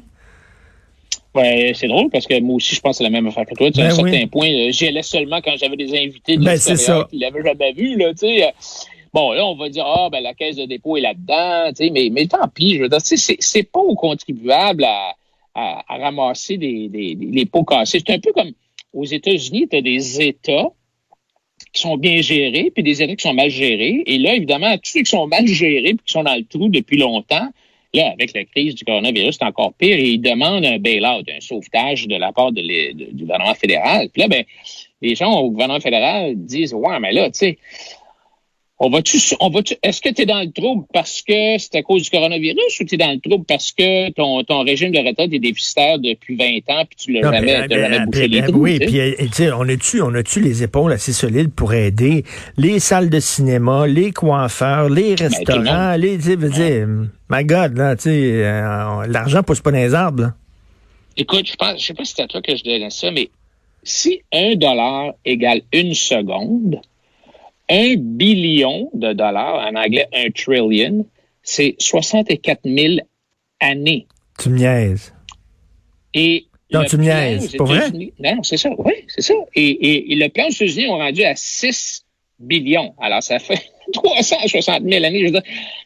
Ouais, 1.40 1.72
c'est 1.74 1.88
drôle 1.88 2.10
parce 2.10 2.28
que 2.28 2.40
moi 2.42 2.56
aussi, 2.56 2.76
je 2.76 2.82
pense 2.82 2.94
que 2.94 2.98
c'est 2.98 3.04
la 3.04 3.10
même 3.10 3.28
affaire 3.28 3.46
que 3.46 3.56
toi. 3.56 3.72
Tu 3.72 3.80
à 3.80 3.84
ben 3.84 3.92
un 3.92 3.96
certain 3.96 4.28
point, 4.28 4.50
euh, 4.50 4.72
j'y 4.72 4.88
allais 4.88 5.04
seulement 5.04 5.40
quand 5.42 5.56
j'avais 5.58 5.78
des 5.78 5.98
invités 5.98 6.38
de 6.38 6.44
ben, 6.44 6.52
l'extérieur 6.52 7.08
qui 7.08 7.18
l'avaient 7.18 7.44
jamais 7.44 7.72
vu, 7.74 7.96
là, 7.96 8.12
tu 8.14 8.28
sais. 8.28 8.54
Bon, 9.14 9.32
là, 9.32 9.46
on 9.46 9.56
va 9.56 9.70
dire, 9.70 9.86
ah, 9.86 10.10
ben, 10.12 10.22
la 10.22 10.34
caisse 10.34 10.58
de 10.58 10.66
dépôt 10.66 10.98
est 10.98 11.02
là-dedans, 11.02 11.70
tu 11.70 11.86
sais, 11.86 11.90
mais, 11.92 12.10
mais 12.12 12.28
tant 12.28 12.48
pis, 12.54 12.76
je 12.76 12.82
veux 12.82 12.90
dire, 12.90 13.02
c'est, 13.02 13.18
c'est 13.18 13.64
pas 13.64 13.80
aux 13.80 13.96
contribuables 13.96 14.84
à, 14.84 15.16
à, 15.56 15.98
ramasser 15.98 16.58
des, 16.58 16.90
des, 16.90 17.18
les 17.20 17.46
pots 17.46 17.64
cassés. 17.64 18.02
C'est 18.06 18.14
un 18.14 18.20
peu 18.20 18.32
comme 18.34 18.52
aux 18.94 19.06
États-Unis, 19.06 19.68
tu 19.70 19.78
as 19.78 19.82
des 19.82 20.22
États 20.22 20.70
qui 21.74 21.82
sont 21.82 21.98
bien 21.98 22.22
gérés, 22.22 22.72
puis 22.74 22.84
des 22.84 23.02
États 23.02 23.16
qui 23.16 23.24
sont 23.24 23.34
mal 23.34 23.50
gérés. 23.50 24.04
Et 24.06 24.18
là, 24.18 24.36
évidemment, 24.36 24.76
tous 24.78 24.92
ceux 24.92 25.02
qui 25.02 25.12
sont 25.12 25.28
mal 25.28 25.46
gérés, 25.48 25.94
puis 25.94 26.06
qui 26.06 26.14
sont 26.14 26.24
dans 26.24 26.36
le 26.36 26.46
trou 26.46 26.70
depuis 26.70 26.98
longtemps, 26.98 27.50
Là, 27.94 28.12
avec 28.12 28.34
la 28.36 28.46
crise 28.46 28.76
du 28.76 28.86
coronavirus, 28.86 29.38
c'est 29.40 29.46
encore 29.46 29.74
pire 29.74 29.98
ils 29.98 30.20
demandent 30.20 30.66
un 30.66 30.78
bail-out, 30.78 31.28
un 31.28 31.40
sauvetage 31.40 32.08
de 32.08 32.16
la 32.16 32.32
part 32.32 32.52
de 32.52 32.62
du 32.62 33.24
gouvernement 33.24 33.56
fédéral. 33.56 34.10
Puis 34.14 34.22
là, 34.22 34.28
ben, 34.28 34.44
les 35.02 35.16
gens 35.16 35.34
au 35.40 35.50
gouvernement 35.50 35.80
fédéral 35.80 36.36
disent, 36.36 36.74
ouais, 36.74 37.00
mais 37.00 37.12
là, 37.12 37.32
tu 37.32 37.40
sais, 37.40 37.58
on 38.80 38.90
va-tu, 38.90 39.20
on 39.40 39.50
va 39.50 39.60
est-ce 39.84 40.02
que 40.02 40.10
tu 40.10 40.22
es 40.22 40.26
dans 40.26 40.40
le 40.40 40.52
trouble 40.52 40.86
parce 40.94 41.22
que 41.22 41.58
c'est 41.58 41.76
à 41.76 41.84
cause 41.84 42.04
du 42.04 42.10
coronavirus 42.10 42.80
ou 42.80 42.86
tu 42.86 42.96
es 42.96 42.98
dans 42.98 43.12
le 43.12 43.20
trouble 43.20 43.46
parce 43.46 43.72
que 43.72 44.12
ton, 44.12 44.44
ton 44.44 44.64
régime 44.64 44.92
de 44.92 45.00
retraite 45.00 45.34
est 45.34 45.40
déficitaire 45.40 46.00
depuis 46.00 46.36
20 46.36 46.74
ans 46.74 46.86
puis 46.86 46.98
tu 46.98 47.12
l'as 47.12 47.22
jamais, 47.22 47.68
ben, 47.68 47.82
jamais 47.82 48.06
bouché 48.06 48.28
les 48.28 48.44
trous, 48.44 48.60
Oui, 48.60 48.80
puis 48.80 49.00
on 49.54 49.68
a-tu, 49.68 50.02
on 50.02 50.14
a-tu 50.14 50.40
les 50.42 50.64
épaules 50.64 50.94
assez 50.94 51.14
solides 51.14 51.52
pour 51.54 51.74
aider 51.74 52.24
les 52.58 52.80
salles 52.80 53.10
de 53.10 53.20
cinéma, 53.20 53.86
les 53.86 54.12
coiffeurs, 54.12 54.90
les 54.90 55.16
ben, 55.16 55.28
restaurants, 55.28 55.96
les, 55.96 56.18
tu 56.18 56.38
sais, 56.54 56.86
my 57.30 57.44
God, 57.44 57.78
là, 57.78 57.96
tu 57.96 58.04
sais, 58.04 58.44
euh, 58.46 59.06
l'argent 59.08 59.44
pousse 59.44 59.62
pas 59.62 59.72
dans 59.72 59.78
les 59.78 59.94
arbres, 59.94 60.32
Écoute, 61.18 61.48
je 61.48 61.56
pense, 61.56 61.82
je 61.82 61.88
sais 61.88 61.94
pas 61.94 62.06
si 62.06 62.14
c'est 62.16 62.22
à 62.22 62.28
toi 62.28 62.42
que 62.42 62.56
je 62.56 62.64
donne 62.64 62.90
ça, 62.90 63.12
mais 63.12 63.30
si 63.84 64.22
un 64.32 64.56
dollar 64.56 65.12
égale 65.26 65.64
une 65.74 65.94
seconde, 65.94 66.80
un 67.70 67.96
billion 67.98 68.90
de 68.94 69.14
dollars, 69.14 69.68
en 69.68 69.76
anglais 69.76 70.08
un 70.14 70.30
trillion, 70.32 71.06
c'est 71.44 71.76
64 71.80 72.62
000 72.66 72.96
années. 73.60 74.08
Tu 74.38 74.50
niaises. 74.50 75.14
Et 76.14 76.46
non, 76.72 76.84
tu 76.84 76.98
niaises, 76.98 77.56
pas 77.56 77.64
vrai? 77.64 77.92
Non, 78.20 78.44
c'est 78.44 78.58
ça, 78.58 78.70
oui, 78.78 78.94
c'est 79.08 79.22
ça. 79.22 79.34
Et, 79.56 80.06
le 80.10 80.28
plan 80.30 80.48
aux 80.48 80.52
États-Unis 80.52 80.88
ont 80.88 80.98
rendu 80.98 81.24
à 81.24 81.36
6 81.36 82.06
billions. 82.40 82.94
Alors, 83.00 83.24
ça 83.24 83.40
fait 83.40 83.62
360 83.94 84.84
000 84.84 85.04
années. 85.04 85.20
Je 85.20 85.26
veux 85.26 85.32
dire. 85.32 85.44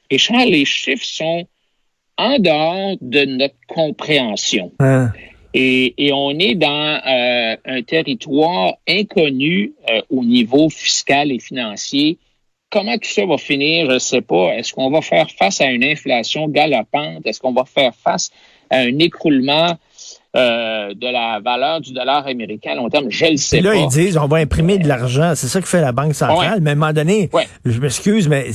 Et 0.10 0.18
Charles, 0.18 0.50
les 0.50 0.66
chiffres 0.66 1.06
sont 1.06 1.48
en 2.18 2.38
dehors 2.40 2.98
de 3.02 3.26
notre 3.26 3.56
compréhension. 3.68 4.72
Hein? 4.80 5.12
Et, 5.54 5.94
et, 5.98 6.12
on 6.12 6.32
est 6.32 6.56
dans 6.56 7.00
euh, 7.06 7.56
un 7.66 7.82
territoire 7.84 8.76
inconnu 8.88 9.74
euh, 9.90 10.02
au 10.10 10.24
niveau 10.24 10.70
fiscal 10.70 11.32
et 11.32 11.40
financier. 11.40 12.18
Comment 12.72 12.98
tout 12.98 13.10
ça 13.10 13.26
va 13.26 13.38
finir, 13.38 13.88
je 13.88 13.94
ne 13.94 14.00
sais 14.00 14.22
pas. 14.22 14.56
Est-ce 14.56 14.74
qu'on 14.74 14.90
va 14.90 15.02
faire 15.02 15.30
face 15.30 15.62
à 15.62 15.68
une 15.68 15.84
inflation 15.84 16.48
galopante? 16.48 17.26
Est-ce 17.26 17.40
qu'on 17.40 17.54
va 17.54 17.66
faire 17.66 17.94
face 17.94 18.32
à 18.72 18.80
un 18.80 18.98
écroulement 18.98 19.78
euh, 20.36 20.96
de 20.96 21.14
la 21.14 21.40
valeur 21.46 21.80
du 21.80 21.94
dollar 21.94 22.26
américain 22.26 22.72
à 22.72 22.76
long 22.76 22.90
terme, 22.90 23.06
je 23.08 23.26
le 23.26 23.38
sais 23.38 23.62
là, 23.62 23.70
pas. 23.70 23.76
ils 23.76 23.88
disent, 23.88 24.18
on 24.18 24.26
va 24.26 24.38
imprimer 24.38 24.80
de 24.80 24.88
l'argent. 24.88 25.34
C'est 25.36 25.46
ça 25.46 25.62
que 25.62 25.68
fait 25.68 25.80
la 25.80 25.92
Banque 25.92 26.16
centrale. 26.16 26.60
Mais 26.60 26.72
à 26.72 26.74
un 26.74 26.76
moment 26.76 26.92
donné, 26.92 27.30
je 27.66 27.80
m'excuse, 27.80 28.28
mais 28.28 28.50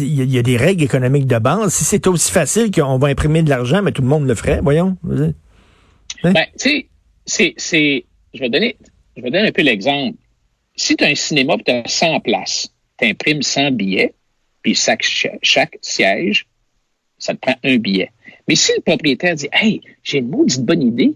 il 0.00 0.32
y, 0.32 0.38
a 0.38 0.42
des 0.42 0.56
règles 0.56 0.82
économiques 0.82 1.28
de 1.28 1.38
base. 1.38 1.72
Si 1.74 1.84
c'est 1.84 2.08
aussi 2.08 2.32
facile 2.32 2.72
qu'on 2.72 2.98
va 2.98 3.06
imprimer 3.06 3.44
de 3.44 3.50
l'argent, 3.50 3.82
mais 3.82 3.92
tout 3.92 4.02
le 4.02 4.08
monde 4.08 4.26
le 4.26 4.34
ferait, 4.34 4.58
voyons. 4.64 4.96
Hein? 6.22 6.32
Ben, 6.32 6.46
tu 6.58 6.88
sais, 7.26 7.54
c'est, 7.56 8.04
je 8.34 8.40
vais 8.40 8.48
donner, 8.48 8.76
je 9.16 9.22
vais 9.22 9.30
donner 9.30 9.48
un 9.48 9.52
peu 9.52 9.62
l'exemple. 9.62 10.16
Si 10.76 10.96
tu 10.96 11.04
as 11.04 11.08
un 11.08 11.14
cinéma 11.14 11.54
et 11.54 11.62
tu 11.64 11.70
as 11.70 11.86
100 11.86 12.20
places, 12.20 12.72
tu 12.98 13.06
imprimes 13.06 13.42
100 13.42 13.72
billets, 13.72 14.14
puis 14.62 14.74
chaque, 14.74 15.04
chaque 15.42 15.76
siège, 15.82 16.46
ça 17.18 17.34
te 17.34 17.40
prend 17.40 17.54
un 17.62 17.76
billet. 17.76 18.10
Mais 18.48 18.54
si 18.54 18.72
le 18.76 18.82
propriétaire 18.82 19.34
dit, 19.34 19.48
hey, 19.52 19.80
j'ai 20.02 20.18
une 20.18 20.28
maudite 20.28 20.64
bonne 20.64 20.82
idée, 20.82 21.14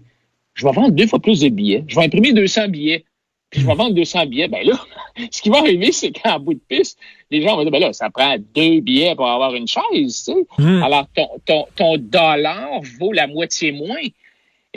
je 0.53 0.65
vais 0.65 0.71
vendre 0.71 0.91
deux 0.91 1.07
fois 1.07 1.19
plus 1.19 1.39
de 1.39 1.49
billets, 1.49 1.83
je 1.87 1.95
vais 1.95 2.05
imprimer 2.05 2.33
200 2.33 2.69
billets, 2.69 3.05
puis 3.49 3.61
je 3.61 3.67
vais 3.67 3.75
vendre 3.75 3.93
200 3.93 4.25
billets, 4.25 4.47
ben 4.47 4.65
là, 4.65 4.79
ce 5.31 5.41
qui 5.41 5.49
va 5.49 5.59
arriver, 5.59 5.91
c'est 5.91 6.11
qu'en 6.11 6.39
bout 6.39 6.53
de 6.53 6.61
piste, 6.67 6.99
les 7.31 7.41
gens 7.41 7.55
vont 7.55 7.63
dire, 7.63 7.71
ben 7.71 7.79
là, 7.79 7.93
ça 7.93 8.09
prend 8.09 8.35
deux 8.55 8.81
billets 8.81 9.15
pour 9.15 9.27
avoir 9.27 9.53
une 9.55 9.67
chaise, 9.67 9.83
tu 9.93 10.33
sais. 10.33 10.45
Hmm. 10.57 10.83
Alors, 10.83 11.07
ton, 11.15 11.27
ton, 11.45 11.65
ton 11.75 11.97
dollar 11.97 12.81
vaut 12.99 13.13
la 13.13 13.27
moitié 13.27 13.71
moins. 13.71 13.95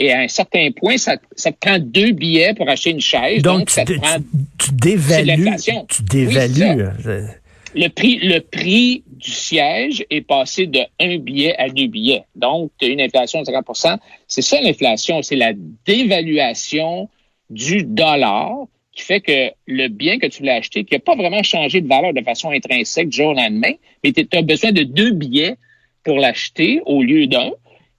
Et 0.01 0.13
à 0.13 0.21
un 0.21 0.29
certain 0.29 0.71
point, 0.73 0.97
ça, 0.97 1.17
ça 1.37 1.53
te 1.53 1.59
prend 1.59 1.79
deux 1.79 2.13
billets 2.13 2.55
pour 2.55 2.67
acheter 2.71 2.91
une 2.91 3.03
chaise. 3.03 3.43
Donc, 3.43 3.69
ça 3.69 3.85
te 3.85 3.93
prend, 3.93 4.17
tu 4.59 4.73
dévalues. 4.73 5.51
Tu 5.89 6.03
dévalues. 6.05 6.87
Euh, 7.07 7.27
le 7.75 7.89
prix, 7.89 8.19
le 8.19 8.39
prix 8.41 9.05
du 9.07 9.31
siège 9.31 10.03
est 10.09 10.23
passé 10.23 10.67
de 10.67 10.81
un 10.99 11.19
billet 11.19 11.55
à 11.59 11.69
deux 11.69 11.87
billets. 11.87 12.25
Donc, 12.35 12.71
tu 12.79 12.87
as 12.87 12.89
une 12.89 13.03
inflation 13.03 13.43
de 13.43 13.47
50% 13.47 13.99
C'est 14.27 14.41
ça 14.41 14.59
l'inflation, 14.63 15.21
c'est 15.21 15.37
la 15.37 15.53
dévaluation 15.85 17.11
du 17.51 17.85
dollar 17.85 18.53
qui 18.93 19.03
fait 19.03 19.21
que 19.21 19.51
le 19.67 19.89
bien 19.89 20.19
que 20.19 20.29
tu 20.29 20.39
voulais 20.39 20.53
acheter, 20.53 20.85
qui 20.85 20.95
n'a 20.95 21.01
pas 21.01 21.15
vraiment 21.15 21.43
changé 21.43 21.83
de 21.83 21.89
valeur 21.89 22.15
de 22.15 22.23
façon 22.23 22.51
intrinsèque 22.51 23.11
du 23.11 23.19
jour 23.19 23.29
au 23.29 23.35
lendemain, 23.35 23.73
mais 24.03 24.13
tu 24.13 24.27
as 24.33 24.43
besoin 24.43 24.73
de 24.73 24.83
deux 24.83 25.11
billets 25.11 25.57
pour 26.05 26.17
l'acheter 26.17 26.81
au 26.87 27.03
lieu 27.03 27.27
d'un. 27.27 27.51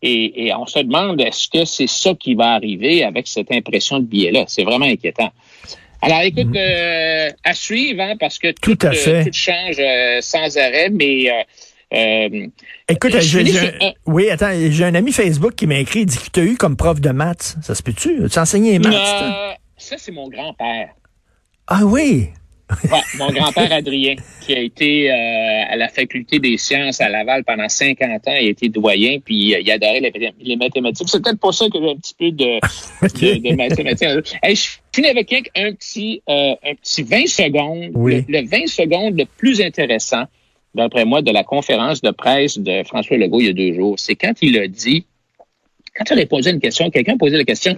Et, 0.04 0.52
on 0.58 0.66
se 0.66 0.80
demande 0.80 1.22
est-ce 1.22 1.48
que 1.48 1.66
c'est 1.66 1.88
ça 1.88 2.16
qui 2.16 2.34
va 2.34 2.54
arriver 2.54 3.04
avec 3.04 3.28
cette 3.28 3.52
impression 3.52 4.00
de 4.00 4.06
billet-là? 4.06 4.46
C'est 4.48 4.64
vraiment 4.64 4.86
inquiétant. 4.86 5.32
Alors, 6.02 6.22
écoute, 6.22 6.48
mhm. 6.48 6.58
euh, 6.58 7.30
à 7.44 7.54
suivre, 7.54 8.02
hein, 8.02 8.16
parce 8.20 8.40
que 8.40 8.52
tout, 8.60 8.78
euh, 8.86 9.26
change 9.32 9.76
euh, 9.78 10.20
sans 10.22 10.58
arrêt, 10.58 10.90
mais 10.90 11.46
Écoute, 12.88 13.14
oui, 14.08 14.30
attends, 14.30 14.52
j'ai 14.54 14.86
un 14.86 14.96
ami 14.96 15.12
Facebook 15.12 15.56
qui 15.56 15.68
m'a 15.68 15.78
écrit, 15.78 16.02
il 16.02 16.06
dit 16.06 16.18
que 16.18 16.30
tu 16.32 16.40
as 16.40 16.44
eu 16.44 16.56
comme 16.56 16.78
prof 16.78 17.00
de 17.00 17.10
maths. 17.10 17.58
Ça 17.62 17.76
se 17.76 17.84
peut-tu? 17.84 18.28
Tu 18.30 18.40
enseigné 18.40 18.72
les 18.72 18.80
maths? 18.80 19.58
ça, 19.78 19.96
c'est 19.98 20.12
mon 20.12 20.30
grand-père. 20.30 20.90
Ah 21.68 21.82
oui? 21.84 22.30
Mon 23.17 23.29
grand-père 23.31 23.71
Adrien, 23.71 24.15
qui 24.41 24.53
a 24.53 24.60
été 24.60 25.12
euh, 25.12 25.63
à 25.69 25.75
la 25.75 25.88
faculté 25.89 26.39
des 26.39 26.57
sciences 26.57 27.01
à 27.01 27.10
Laval 27.10 27.43
pendant 27.43 27.69
50 27.69 28.10
ans, 28.10 28.19
il 28.27 28.47
a 28.47 28.49
été 28.49 28.69
doyen, 28.69 29.19
puis 29.19 29.53
euh, 29.53 29.60
il 29.60 29.71
adorait 29.71 29.99
les, 29.99 30.34
les 30.41 30.55
mathématiques. 30.55 31.10
C'est 31.10 31.21
peut-être 31.21 31.39
pour 31.39 31.53
ça 31.53 31.67
que 31.69 31.79
j'ai 31.79 31.89
un 31.89 31.95
petit 31.95 32.15
peu 32.17 32.31
de, 32.31 32.60
de, 33.49 33.55
mathématiques. 33.55 34.10
je 34.43 34.69
finis 34.93 35.07
avec 35.07 35.51
un, 35.55 35.73
petit, 35.73 36.21
euh, 36.29 36.55
un 36.63 36.75
petit 36.75 37.03
20 37.03 37.27
secondes. 37.27 37.91
Le, 37.95 38.23
le, 38.27 38.47
20 38.47 38.67
secondes 38.67 39.17
le 39.17 39.25
plus 39.25 39.62
intéressant, 39.62 40.23
d'après 40.75 41.05
moi, 41.05 41.21
de 41.21 41.31
la 41.31 41.43
conférence 41.43 42.01
de 42.01 42.12
presse 42.12 42.57
de 42.57 42.84
François 42.84 43.17
Legault 43.17 43.41
il 43.41 43.47
y 43.47 43.49
a 43.49 43.53
deux 43.53 43.73
jours, 43.73 43.99
c'est 43.99 44.15
quand 44.15 44.34
il 44.41 44.57
a 44.57 44.67
dit, 44.67 45.05
quand 45.95 46.15
il 46.15 46.19
a 46.21 46.25
posé 46.25 46.51
une 46.51 46.60
question, 46.60 46.89
quelqu'un 46.89 47.15
a 47.15 47.17
posé 47.17 47.38
la 47.38 47.43
question, 47.43 47.77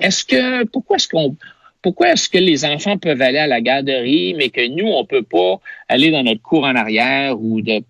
est-ce 0.00 0.24
que, 0.24 0.64
pourquoi 0.64 0.96
est-ce 0.96 1.08
qu'on 1.08 1.36
pourquoi 1.82 2.12
est-ce 2.12 2.28
que 2.28 2.38
les 2.38 2.64
enfants 2.64 2.98
peuvent 2.98 3.22
aller 3.22 3.38
à 3.38 3.46
la 3.46 3.60
garderie, 3.60 4.34
mais 4.34 4.50
que 4.50 4.66
nous, 4.66 4.86
on 4.86 5.04
peut 5.04 5.22
pas 5.22 5.60
aller 5.88 6.10
dans 6.10 6.22
notre 6.22 6.42
cour 6.42 6.64
en 6.64 6.74
arrière 6.74 7.40
ou 7.40 7.60
de 7.60 7.80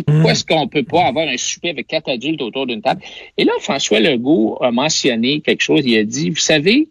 pourquoi 0.00 0.22
hmm. 0.22 0.26
est-ce 0.30 0.44
qu'on 0.44 0.66
peut 0.66 0.82
pas 0.82 1.04
avoir 1.04 1.28
un 1.28 1.36
souper 1.36 1.70
avec 1.70 1.86
quatre 1.86 2.10
adultes 2.10 2.42
autour 2.42 2.66
d'une 2.66 2.82
table? 2.82 3.02
Et 3.36 3.44
là, 3.44 3.52
François 3.60 4.00
Legault 4.00 4.58
a 4.60 4.70
mentionné 4.70 5.40
quelque 5.40 5.60
chose. 5.60 5.82
Il 5.84 5.96
a 5.96 6.04
dit, 6.04 6.30
vous 6.30 6.36
savez, 6.36 6.88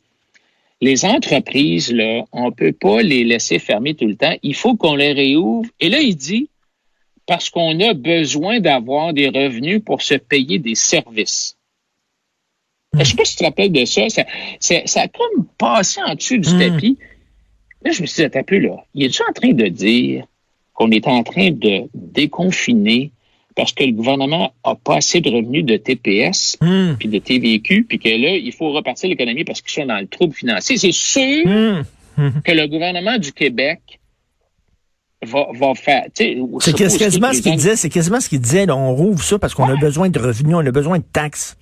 les 0.82 1.06
entreprises, 1.06 1.92
là, 1.92 2.24
on 2.32 2.52
peut 2.52 2.74
pas 2.74 3.02
les 3.02 3.24
laisser 3.24 3.60
fermer 3.60 3.96
tout 3.96 4.08
le 4.08 4.16
temps. 4.16 4.36
Il 4.44 4.56
faut 4.56 4.76
qu'on 4.76 4.96
les 4.96 5.14
réouvre. 5.14 5.70
Et 5.80 5.90
là, 5.90 6.00
il 6.00 6.16
dit, 6.16 6.50
parce 7.26 7.50
qu'on 7.50 7.80
a 7.80 7.94
besoin 7.94 8.60
d'avoir 8.60 9.14
des 9.14 9.30
revenus 9.30 9.82
pour 9.84 10.02
se 10.02 10.16
payer 10.16 10.60
des 10.60 10.76
services. 10.76 11.53
Je 12.94 13.00
ne 13.00 13.04
sais 13.04 13.16
pas 13.16 13.26
si 13.26 13.34
tu 13.34 13.40
te 13.40 13.44
rappelles 13.44 13.72
de 13.72 13.86
ça. 13.86 14.04
Ça, 14.10 14.24
ça, 14.86 15.02
a 15.02 15.08
comme 15.08 15.46
passé 15.58 16.00
en 16.06 16.14
dessous 16.14 16.38
du 16.38 16.54
hmm. 16.54 16.60
tapis. 16.60 16.98
Là, 17.84 17.92
je 17.92 18.02
me 18.02 18.08
suis 18.08 18.18
dit, 18.18 18.24
attends 18.24 18.44
peu, 18.44 18.60
là. 18.60 18.76
Il 18.94 19.04
est 19.04 19.22
en 19.28 19.34
train 19.34 19.52
de 19.52 19.68
dire 19.68 20.26
qu'on 20.74 20.92
est 20.92 21.08
en 21.08 21.24
train 21.24 21.52
de 21.52 21.90
déconfiner 21.94 23.12
parce 23.56 23.72
que 23.72 23.84
le 23.84 23.92
gouvernement 23.92 24.54
a 24.64 24.76
pas 24.76 24.98
assez 24.98 25.22
de 25.22 25.30
revenus 25.30 25.66
de 25.66 25.78
TPS 25.78 26.58
hmm. 26.62 26.96
puis 26.98 27.08
de 27.08 27.20
TVQ, 27.20 27.84
puis 27.84 28.00
que 28.00 28.10
là, 28.10 28.36
il 28.36 28.52
faut 28.52 28.72
repartir 28.72 29.10
l'économie 29.10 29.44
parce 29.44 29.62
qu'ils 29.62 29.72
sont 29.72 29.88
dans 29.88 30.00
le 30.00 30.08
trouble 30.08 30.34
financier? 30.34 30.78
C'est 30.78 30.92
sûr 30.92 31.46
hmm. 31.46 32.42
que 32.44 32.52
le 32.52 32.68
gouvernement 32.68 33.18
du 33.18 33.32
Québec 33.32 33.80
va, 35.26 35.48
va 35.54 35.74
faire. 35.76 36.06
C'est 36.16 36.74
quasiment 36.74 37.34
ce 37.34 37.42
qu'il 37.42 37.56
disait, 37.56 37.76
c'est 37.76 37.90
quasiment 37.90 38.20
ce 38.20 38.30
qu'il 38.30 38.40
disait. 38.40 38.70
on 38.70 38.96
rouvre 38.96 39.24
ça 39.24 39.40
parce 39.40 39.54
qu'on 39.54 39.68
a 39.68 39.76
besoin 39.76 40.10
de 40.10 40.20
revenus, 40.20 40.56
on 40.56 40.66
a 40.66 40.72
besoin 40.72 41.00
de 41.00 41.06
taxes. 41.12 41.58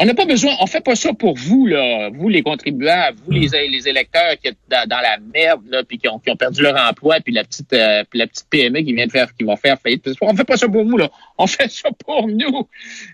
On 0.00 0.06
n'a 0.06 0.14
pas 0.14 0.26
besoin, 0.26 0.52
on 0.60 0.66
fait 0.66 0.80
pas 0.80 0.94
ça 0.94 1.12
pour 1.12 1.36
vous, 1.36 1.66
là, 1.66 2.08
vous 2.14 2.28
les 2.28 2.42
contribuables, 2.42 3.18
vous 3.24 3.32
les, 3.32 3.48
hmm. 3.48 3.70
les 3.72 3.88
électeurs 3.88 4.36
qui 4.40 4.48
sont 4.48 4.54
dans, 4.70 5.00
la 5.00 5.18
merde, 5.34 5.62
là, 5.68 5.82
puis 5.82 5.98
qui 5.98 6.06
ont, 6.06 6.20
qui 6.20 6.30
ont 6.30 6.36
perdu 6.36 6.62
leur 6.62 6.76
emploi, 6.88 7.18
puis 7.20 7.34
la 7.34 7.42
petite 7.42 7.72
euh, 7.72 8.04
puis 8.08 8.20
la 8.20 8.28
petite 8.28 8.46
PME 8.48 8.82
qui 8.82 8.94
vient 8.94 9.06
de 9.06 9.10
faire, 9.10 9.28
qui 9.34 9.42
va 9.42 9.56
faire 9.56 9.76
faillite. 9.80 10.08
On 10.20 10.36
fait 10.36 10.44
pas 10.44 10.56
ça 10.56 10.68
pour 10.68 10.84
vous, 10.84 10.96
là. 10.96 11.10
On 11.36 11.46
fait 11.48 11.68
ça 11.68 11.88
pour 12.06 12.28
nous. 12.28 12.68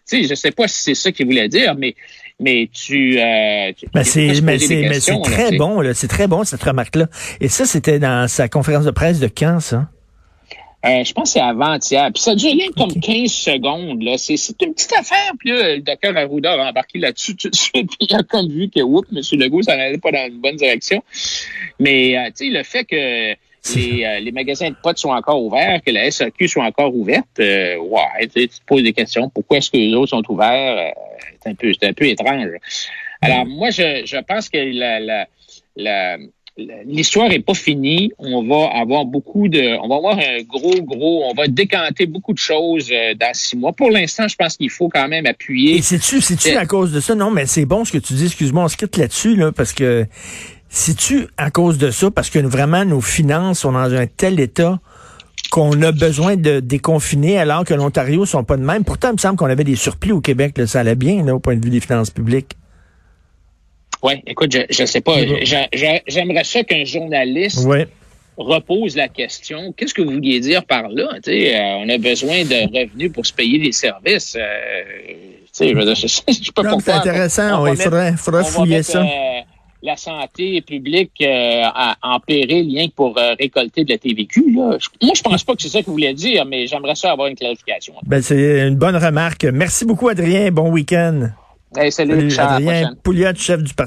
Tu 0.06 0.22
sais, 0.22 0.22
je 0.24 0.34
sais 0.34 0.50
pas 0.50 0.68
si 0.68 0.82
c'est 0.82 0.94
ça 0.94 1.10
qu'il 1.10 1.24
voulait 1.24 1.48
dire, 1.48 1.74
mais 1.74 1.94
mais 2.38 2.68
tu, 2.70 3.18
euh, 3.18 3.72
mais 3.94 4.04
c'est 4.04 4.40
mais 4.42 4.58
c'est 4.58 5.22
très 5.22 5.56
bon, 5.56 5.80
là. 5.80 5.94
C'est 5.94 6.08
très 6.08 6.26
bon 6.26 6.44
cette 6.44 6.62
remarque-là. 6.62 7.06
Et 7.40 7.48
ça, 7.48 7.64
c'était 7.64 7.98
dans 7.98 8.28
sa 8.28 8.48
conférence 8.48 8.84
de 8.84 8.90
presse 8.90 9.20
de 9.20 9.28
15, 9.28 9.64
ça? 9.64 9.88
Euh, 10.84 11.02
je 11.02 11.12
pense 11.14 11.24
que 11.24 11.28
c'est 11.30 11.40
avant-hier. 11.40 12.10
Puis 12.12 12.22
ça 12.22 12.34
dure 12.34 12.50
rien 12.50 12.68
comme 12.76 12.92
15 12.92 13.30
secondes. 13.30 14.02
Là. 14.02 14.18
C'est, 14.18 14.34
une 14.62 14.74
petite 14.74 14.92
affaire. 14.92 15.32
Puis 15.38 15.50
là, 15.50 15.76
le 15.76 15.80
docteur 15.80 16.16
Arruda 16.16 16.52
a 16.52 16.68
embarqué 16.68 16.98
là-dessus 16.98 17.36
tout 17.36 17.48
de 17.48 17.54
suite. 17.54 17.88
Puis 17.98 18.08
il 18.08 18.14
a 18.14 18.22
comme 18.22 18.48
vu 18.48 18.68
que, 18.68 18.80
oups, 18.80 19.08
M. 19.10 19.40
Legault, 19.40 19.62
ça 19.62 19.76
n'allait 19.76 19.98
pas 19.98 20.12
dans 20.12 20.26
une 20.26 20.40
bonne 20.40 20.56
direction. 20.56 21.02
Mais, 21.78 22.18
euh, 22.18 22.26
tu 22.26 22.46
sais, 22.46 22.50
le 22.50 22.62
fait 22.62 22.84
que 22.84 22.96
les, 23.76 24.04
euh, 24.04 24.20
les, 24.20 24.32
magasins 24.32 24.68
de 24.68 24.76
potes 24.82 24.98
sont 24.98 25.08
encore 25.08 25.42
ouverts, 25.42 25.80
que 25.84 25.90
la 25.90 26.10
SAQ 26.10 26.48
soit 26.48 26.64
encore 26.64 26.94
ouverte, 26.94 27.38
ouais, 27.38 28.28
tu 28.34 28.46
te 28.46 28.54
poses 28.66 28.82
des 28.82 28.92
questions. 28.92 29.30
Pourquoi 29.30 29.58
est-ce 29.58 29.70
que 29.70 29.78
les 29.78 29.94
autres 29.94 30.10
sont 30.10 30.22
ouverts? 30.30 30.92
c'est 31.42 31.50
un 31.50 31.54
peu, 31.54 31.72
c'est 31.72 31.88
un 31.88 31.92
peu 31.94 32.06
étrange. 32.06 32.48
Alors, 33.22 33.46
moi, 33.46 33.70
je, 33.70 34.02
je 34.04 34.18
pense 34.18 34.50
que 34.50 34.58
la, 34.58 35.00
la, 35.00 35.26
la 35.76 36.18
l'histoire 36.56 37.30
est 37.32 37.40
pas 37.40 37.54
finie. 37.54 38.12
On 38.18 38.46
va 38.46 38.78
avoir 38.78 39.04
beaucoup 39.04 39.48
de, 39.48 39.78
on 39.82 39.88
va 39.88 39.96
avoir 39.96 40.18
un 40.18 40.42
gros, 40.42 40.82
gros, 40.82 41.24
on 41.24 41.34
va 41.34 41.48
décanter 41.48 42.06
beaucoup 42.06 42.32
de 42.32 42.38
choses 42.38 42.90
euh, 42.92 43.14
dans 43.14 43.32
six 43.34 43.56
mois. 43.56 43.72
Pour 43.72 43.90
l'instant, 43.90 44.28
je 44.28 44.36
pense 44.36 44.56
qu'il 44.56 44.70
faut 44.70 44.88
quand 44.88 45.08
même 45.08 45.26
appuyer. 45.26 45.76
Et 45.76 45.82
c'est-tu, 45.82 46.20
c'est-tu 46.20 46.56
à 46.56 46.66
cause 46.66 46.92
de 46.92 47.00
ça? 47.00 47.14
Non, 47.14 47.30
mais 47.30 47.46
c'est 47.46 47.66
bon 47.66 47.84
ce 47.84 47.92
que 47.92 47.98
tu 47.98 48.14
dis. 48.14 48.26
Excuse-moi, 48.26 48.64
on 48.64 48.68
se 48.68 48.76
quitte 48.76 48.96
là-dessus, 48.96 49.36
là, 49.36 49.52
parce 49.52 49.72
que 49.72 50.06
c'est-tu 50.68 51.26
à 51.36 51.50
cause 51.50 51.78
de 51.78 51.90
ça? 51.90 52.10
Parce 52.10 52.30
que 52.30 52.38
vraiment, 52.38 52.84
nos 52.84 53.00
finances 53.00 53.60
sont 53.60 53.72
dans 53.72 53.92
un 53.92 54.06
tel 54.06 54.40
état 54.40 54.78
qu'on 55.50 55.82
a 55.82 55.92
besoin 55.92 56.36
de 56.36 56.60
déconfiner 56.60 57.38
alors 57.38 57.64
que 57.64 57.74
l'Ontario 57.74 58.26
sont 58.26 58.44
pas 58.44 58.56
de 58.56 58.64
même. 58.64 58.82
Pourtant, 58.82 59.10
il 59.10 59.14
me 59.14 59.18
semble 59.18 59.36
qu'on 59.36 59.46
avait 59.46 59.64
des 59.64 59.76
surplus 59.76 60.12
au 60.12 60.20
Québec, 60.20 60.58
là, 60.58 60.66
ça 60.66 60.80
allait 60.80 60.96
bien, 60.96 61.24
là, 61.24 61.34
au 61.34 61.38
point 61.38 61.56
de 61.56 61.64
vue 61.64 61.70
des 61.70 61.80
finances 61.80 62.10
publiques. 62.10 62.56
Oui, 64.04 64.22
écoute, 64.26 64.54
je 64.68 64.82
ne 64.82 64.86
sais 64.86 65.00
pas. 65.00 65.16
J'aimerais 66.06 66.44
ça 66.44 66.62
qu'un 66.62 66.84
journaliste 66.84 67.66
repose 68.36 68.96
la 68.96 69.08
question. 69.08 69.72
Qu'est-ce 69.72 69.94
que 69.94 70.02
vous 70.02 70.12
vouliez 70.12 70.40
dire 70.40 70.64
par 70.66 70.88
là? 70.88 71.08
Euh, 71.26 71.74
on 71.78 71.88
a 71.88 71.96
besoin 71.96 72.44
de 72.44 72.78
revenus 72.78 73.12
pour 73.12 73.24
se 73.24 73.32
payer 73.32 73.58
des 73.58 73.72
services. 73.72 74.36
Euh, 74.38 74.82
je 75.58 75.64
ne 75.64 75.94
sais 75.94 76.52
pas 76.54 76.64
pourquoi. 76.64 76.80
C'est 76.82 76.92
intéressant. 76.92 77.66
il 77.66 77.76
faudrait, 77.76 78.12
faudrait 78.18 78.44
fouiller 78.44 78.82
ça. 78.82 79.02
Euh, 79.02 79.40
la 79.82 79.96
santé 79.96 80.60
publique 80.60 81.12
euh, 81.22 81.62
en 82.02 82.20
péril 82.20 82.66
rien 82.68 82.88
que 82.88 82.94
pour 82.94 83.16
récolter 83.38 83.84
de 83.84 83.90
la 83.90 83.98
TVQ. 83.98 84.52
Là. 84.54 84.78
Moi, 85.02 85.12
je 85.14 85.22
pense 85.22 85.44
pas 85.44 85.54
que 85.54 85.62
c'est 85.62 85.68
ça 85.68 85.80
que 85.80 85.86
vous 85.86 85.92
voulez 85.92 86.12
dire, 86.12 86.44
mais 86.44 86.66
j'aimerais 86.66 86.94
ça 86.94 87.12
avoir 87.12 87.28
une 87.28 87.36
clarification. 87.36 87.94
Ben, 88.04 88.20
c'est 88.20 88.66
une 88.66 88.76
bonne 88.76 88.96
remarque. 88.96 89.44
Merci 89.44 89.86
beaucoup, 89.86 90.08
Adrien. 90.08 90.50
Bon 90.50 90.70
week-end. 90.70 91.30
Hey, 91.76 91.90
salut, 91.90 92.30
salut 92.30 92.68
Adrien 92.68 92.94
Pouliot, 93.02 93.34
chef 93.34 93.60
du 93.60 93.74
Parti 93.74 93.82